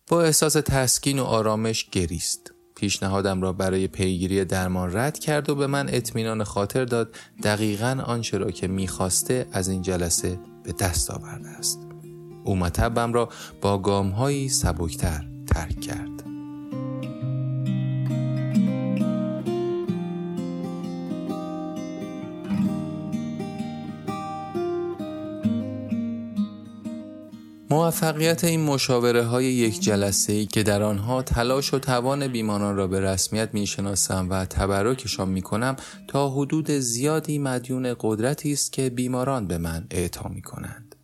با 0.07 0.23
احساس 0.23 0.53
تسکین 0.53 1.19
و 1.19 1.25
آرامش 1.25 1.91
گریست. 1.91 2.56
پیشنهادم 2.77 3.43
را 3.43 3.53
برای 3.53 3.89
پیگیری 3.89 4.45
درمان 4.45 4.97
رد 4.97 5.19
کرد 5.19 5.51
و 5.51 5.55
به 5.55 5.67
من 5.67 5.87
اطمینان 5.89 6.45
خاطر 6.45 6.85
داد 6.85 7.15
دقیقا 7.43 8.03
آنچه 8.07 8.39
را 8.39 8.51
که 8.51 8.69
می‌خواسته 8.69 9.47
از 9.53 9.69
این 9.69 9.83
جلسه 9.83 10.39
به 10.65 10.73
دست 10.73 11.11
آورده 11.11 11.49
است. 11.49 11.87
او 12.45 12.57
مطبم 12.57 13.13
را 13.13 13.29
با 13.61 13.79
گامهایی 13.79 14.49
سبکتر 14.49 15.25
ترک 15.47 15.81
کرد. 15.81 16.26
موفقیت 27.71 28.45
این 28.45 28.61
مشاوره 28.61 29.23
های 29.23 29.45
یک 29.45 29.81
جلسه 29.81 30.33
ای 30.33 30.47
که 30.47 30.63
در 30.63 30.83
آنها 30.83 31.23
تلاش 31.23 31.75
و 31.75 31.79
توان 31.79 32.29
بیماران 32.29 32.77
را 32.77 32.87
به 32.87 33.01
رسمیت 33.01 33.55
می 33.55 33.67
شناسم 33.67 34.31
و 34.31 34.45
تبرکشان 34.45 35.29
می 35.29 35.43
کنم 35.43 35.77
تا 36.09 36.31
حدود 36.31 36.71
زیادی 36.71 37.39
مدیون 37.39 37.97
قدرتی 38.01 38.53
است 38.53 38.73
که 38.73 38.91
بیماران 38.91 39.47
به 39.47 39.59
من 39.59 39.87
اعطا 39.91 40.29
می 40.29 40.43
کنند. 40.43 40.97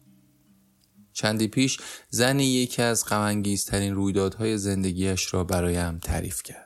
چندی 1.12 1.48
پیش 1.48 1.78
زنی 2.10 2.44
یکی 2.44 2.82
از 2.82 3.04
غمانگیزترین 3.06 3.94
رویدادهای 3.94 4.58
زندگیش 4.58 5.34
را 5.34 5.44
برایم 5.44 5.98
تعریف 5.98 6.42
کرد. 6.42 6.61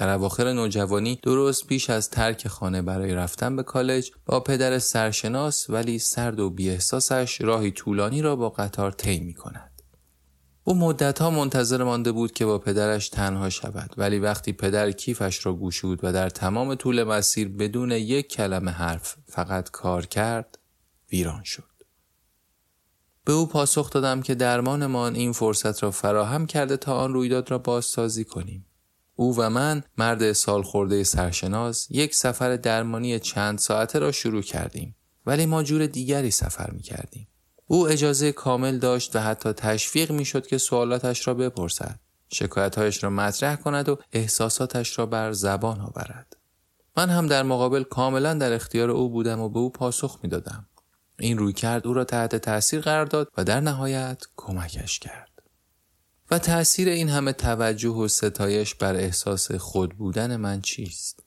در 0.00 0.08
اواخر 0.08 0.52
نوجوانی 0.52 1.20
درست 1.22 1.66
پیش 1.66 1.90
از 1.90 2.10
ترک 2.10 2.48
خانه 2.48 2.82
برای 2.82 3.14
رفتن 3.14 3.56
به 3.56 3.62
کالج 3.62 4.10
با 4.26 4.40
پدر 4.40 4.78
سرشناس 4.78 5.70
ولی 5.70 5.98
سرد 5.98 6.40
و 6.40 6.50
بیاحساسش 6.50 7.40
راهی 7.40 7.70
طولانی 7.70 8.22
را 8.22 8.36
با 8.36 8.48
قطار 8.48 8.92
طی 8.92 9.20
می 9.20 9.34
کند. 9.34 9.82
او 10.64 10.74
مدتها 10.74 11.30
منتظر 11.30 11.84
مانده 11.84 12.12
بود 12.12 12.32
که 12.32 12.46
با 12.46 12.58
پدرش 12.58 13.08
تنها 13.08 13.50
شود 13.50 13.94
ولی 13.96 14.18
وقتی 14.18 14.52
پدر 14.52 14.90
کیفش 14.90 15.46
را 15.46 15.52
گوشود 15.52 16.00
و 16.02 16.12
در 16.12 16.28
تمام 16.28 16.74
طول 16.74 17.04
مسیر 17.04 17.48
بدون 17.48 17.90
یک 17.90 18.28
کلمه 18.28 18.70
حرف 18.70 19.16
فقط 19.26 19.70
کار 19.70 20.06
کرد 20.06 20.58
ویران 21.12 21.42
شد. 21.44 21.64
به 23.24 23.32
او 23.32 23.46
پاسخ 23.46 23.90
دادم 23.90 24.22
که 24.22 24.34
درمانمان 24.34 25.14
این 25.14 25.32
فرصت 25.32 25.82
را 25.82 25.90
فراهم 25.90 26.46
کرده 26.46 26.76
تا 26.76 26.96
آن 26.96 27.14
رویداد 27.14 27.50
را 27.50 27.58
بازسازی 27.58 28.24
کنیم. 28.24 28.66
او 29.20 29.36
و 29.36 29.50
من 29.50 29.82
مرد 29.98 30.32
سالخورده 30.32 31.04
سرشناس 31.04 31.86
یک 31.90 32.14
سفر 32.14 32.56
درمانی 32.56 33.18
چند 33.18 33.58
ساعته 33.58 33.98
را 33.98 34.12
شروع 34.12 34.42
کردیم 34.42 34.96
ولی 35.26 35.46
ما 35.46 35.62
جور 35.62 35.86
دیگری 35.86 36.30
سفر 36.30 36.70
می 36.70 36.82
کردیم. 36.82 37.28
او 37.66 37.88
اجازه 37.88 38.32
کامل 38.32 38.78
داشت 38.78 39.16
و 39.16 39.18
حتی 39.18 39.52
تشویق 39.52 40.12
می 40.12 40.24
شد 40.24 40.46
که 40.46 40.58
سوالاتش 40.58 41.28
را 41.28 41.34
بپرسد. 41.34 42.00
شکایتهایش 42.32 43.04
را 43.04 43.10
مطرح 43.10 43.56
کند 43.56 43.88
و 43.88 43.98
احساساتش 44.12 44.98
را 44.98 45.06
بر 45.06 45.32
زبان 45.32 45.80
آورد. 45.80 46.36
من 46.96 47.10
هم 47.10 47.26
در 47.26 47.42
مقابل 47.42 47.82
کاملا 47.82 48.34
در 48.34 48.52
اختیار 48.52 48.90
او 48.90 49.10
بودم 49.10 49.40
و 49.40 49.48
به 49.48 49.58
او 49.58 49.70
پاسخ 49.70 50.18
می 50.22 50.28
دادم. 50.28 50.66
این 51.18 51.38
روی 51.38 51.52
کرد 51.52 51.86
او 51.86 51.94
را 51.94 52.04
تحت 52.04 52.36
تاثیر 52.36 52.80
قرار 52.80 53.06
داد 53.06 53.28
و 53.36 53.44
در 53.44 53.60
نهایت 53.60 54.22
کمکش 54.36 54.98
کرد. 54.98 55.29
و 56.30 56.38
تأثیر 56.38 56.88
این 56.88 57.08
همه 57.08 57.32
توجه 57.32 57.88
و 57.88 58.08
ستایش 58.08 58.74
بر 58.74 58.94
احساس 58.94 59.52
خود 59.52 59.94
بودن 59.94 60.36
من 60.36 60.60
چیست؟ 60.60 61.22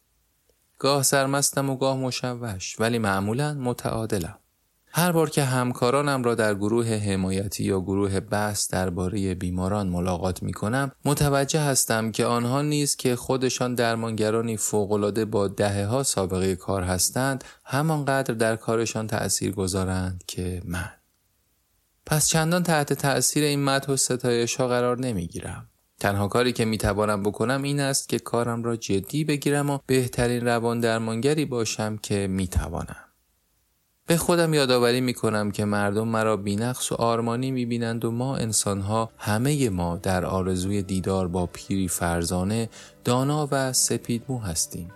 گاه 0.79 1.03
سرمستم 1.03 1.69
و 1.69 1.75
گاه 1.75 1.97
مشوش 1.97 2.79
ولی 2.79 2.99
معمولا 2.99 3.53
متعادلم. 3.53 4.37
هر 4.95 5.11
بار 5.11 5.29
که 5.29 5.43
همکارانم 5.43 6.23
را 6.23 6.35
در 6.35 6.55
گروه 6.55 6.87
حمایتی 6.87 7.63
یا 7.63 7.79
گروه 7.79 8.19
بحث 8.19 8.71
درباره 8.71 9.35
بیماران 9.35 9.87
ملاقات 9.87 10.43
می 10.43 10.53
کنم 10.53 10.91
متوجه 11.05 11.59
هستم 11.59 12.11
که 12.11 12.25
آنها 12.25 12.61
نیز 12.61 12.95
که 12.95 13.15
خودشان 13.15 13.75
درمانگرانی 13.75 14.57
فوقالعاده 14.57 15.25
با 15.25 15.47
دهه 15.47 15.85
ها 15.85 16.03
سابقه 16.03 16.55
کار 16.55 16.83
هستند 16.83 17.43
همانقدر 17.65 18.33
در 18.33 18.55
کارشان 18.55 19.07
تأثیر 19.07 19.51
گذارند 19.51 20.23
که 20.27 20.61
من. 20.65 21.02
پس 22.05 22.27
چندان 22.27 22.63
تحت 22.63 22.93
تأثیر 22.93 23.43
این 23.43 23.63
مدح 23.63 23.93
و 23.93 23.95
ستایش 23.95 24.55
ها 24.55 24.67
قرار 24.67 24.99
نمی‌گیرم. 24.99 25.69
تنها 25.99 26.27
کاری 26.27 26.53
که 26.53 26.65
می‌توانم 26.65 27.23
بکنم 27.23 27.63
این 27.63 27.79
است 27.79 28.09
که 28.09 28.19
کارم 28.19 28.63
را 28.63 28.75
جدی 28.75 29.23
بگیرم 29.23 29.69
و 29.69 29.79
بهترین 29.87 30.45
روان 30.45 30.79
درمانگری 30.79 31.45
باشم 31.45 31.97
که 31.97 32.27
می‌توانم. 32.27 32.95
به 34.07 34.17
خودم 34.17 34.53
یادآوری 34.53 35.01
می 35.01 35.13
کنم 35.13 35.51
که 35.51 35.65
مردم 35.65 36.07
مرا 36.07 36.37
بینقص 36.37 36.91
و 36.91 36.95
آرمانی 36.95 37.51
می 37.51 37.65
بینند 37.65 38.05
و 38.05 38.11
ما 38.11 38.37
انسانها 38.37 39.11
همه 39.17 39.69
ما 39.69 39.97
در 39.97 40.25
آرزوی 40.25 40.81
دیدار 40.81 41.27
با 41.27 41.45
پیری 41.45 41.87
فرزانه 41.87 42.69
دانا 43.03 43.47
و 43.51 43.73
سپیدمو 43.73 44.39
هستیم. 44.39 44.91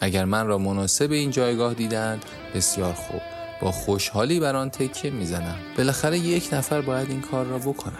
اگر 0.00 0.24
من 0.24 0.46
را 0.46 0.58
مناسب 0.58 1.12
این 1.12 1.30
جایگاه 1.30 1.74
دیدند 1.74 2.24
بسیار 2.54 2.92
خوب. 2.92 3.39
با 3.60 3.72
خوشحالی 3.72 4.40
بر 4.40 4.56
آن 4.56 4.70
تکیه 4.70 5.10
می‌زنم. 5.10 5.56
بالاخره 5.76 6.18
یک 6.18 6.48
نفر 6.52 6.80
باید 6.80 7.10
این 7.10 7.20
کار 7.20 7.46
را 7.46 7.58
بکنه. 7.58 7.98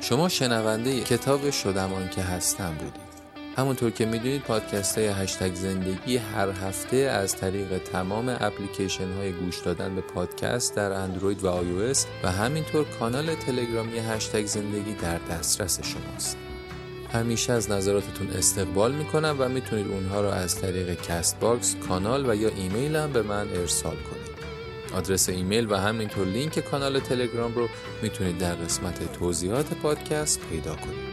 شما 0.00 0.28
شنونده 0.28 1.00
کتاب 1.00 1.50
شدم 1.50 2.08
که 2.08 2.22
هستم 2.22 2.74
بودید. 2.78 3.09
همونطور 3.56 3.90
که 3.90 4.06
می‌دونید 4.06 4.42
پادکست 4.42 4.98
های 4.98 5.06
هشتگ 5.06 5.54
زندگی 5.54 6.16
هر 6.16 6.50
هفته 6.50 6.96
از 6.96 7.36
طریق 7.36 7.78
تمام 7.78 8.36
اپلیکیشن 8.40 9.12
های 9.12 9.32
گوش 9.32 9.58
دادن 9.58 9.94
به 9.94 10.00
پادکست 10.00 10.76
در 10.76 10.92
اندروید 10.92 11.44
و 11.44 11.48
آی 11.48 11.94
و 12.22 12.30
همینطور 12.30 12.84
کانال 12.84 13.34
تلگرامی 13.34 13.98
هشتگ 13.98 14.46
زندگی 14.46 14.94
در 14.94 15.18
دسترس 15.18 15.80
شماست. 15.82 16.36
همیشه 17.12 17.52
از 17.52 17.70
نظراتتون 17.70 18.30
استقبال 18.30 18.92
می‌کنم 18.92 19.36
و 19.38 19.48
می‌تونید 19.48 19.86
اونها 19.86 20.20
رو 20.20 20.28
از 20.28 20.60
طریق 20.60 21.00
Castbox، 21.00 21.76
کانال 21.88 22.30
و 22.30 22.34
یا 22.34 22.48
ایمیل 22.48 22.96
هم 22.96 23.12
به 23.12 23.22
من 23.22 23.48
ارسال 23.48 23.96
کنید. 23.96 24.30
آدرس 24.94 25.28
ایمیل 25.28 25.72
و 25.72 25.76
همینطور 25.76 26.26
لینک 26.26 26.58
کانال 26.58 27.00
تلگرام 27.00 27.54
رو 27.54 27.68
می‌تونید 28.02 28.38
در 28.38 28.54
قسمت 28.54 29.12
توضیحات 29.12 29.74
پادکست 29.74 30.40
پیدا 30.50 30.74
کنید. 30.74 31.09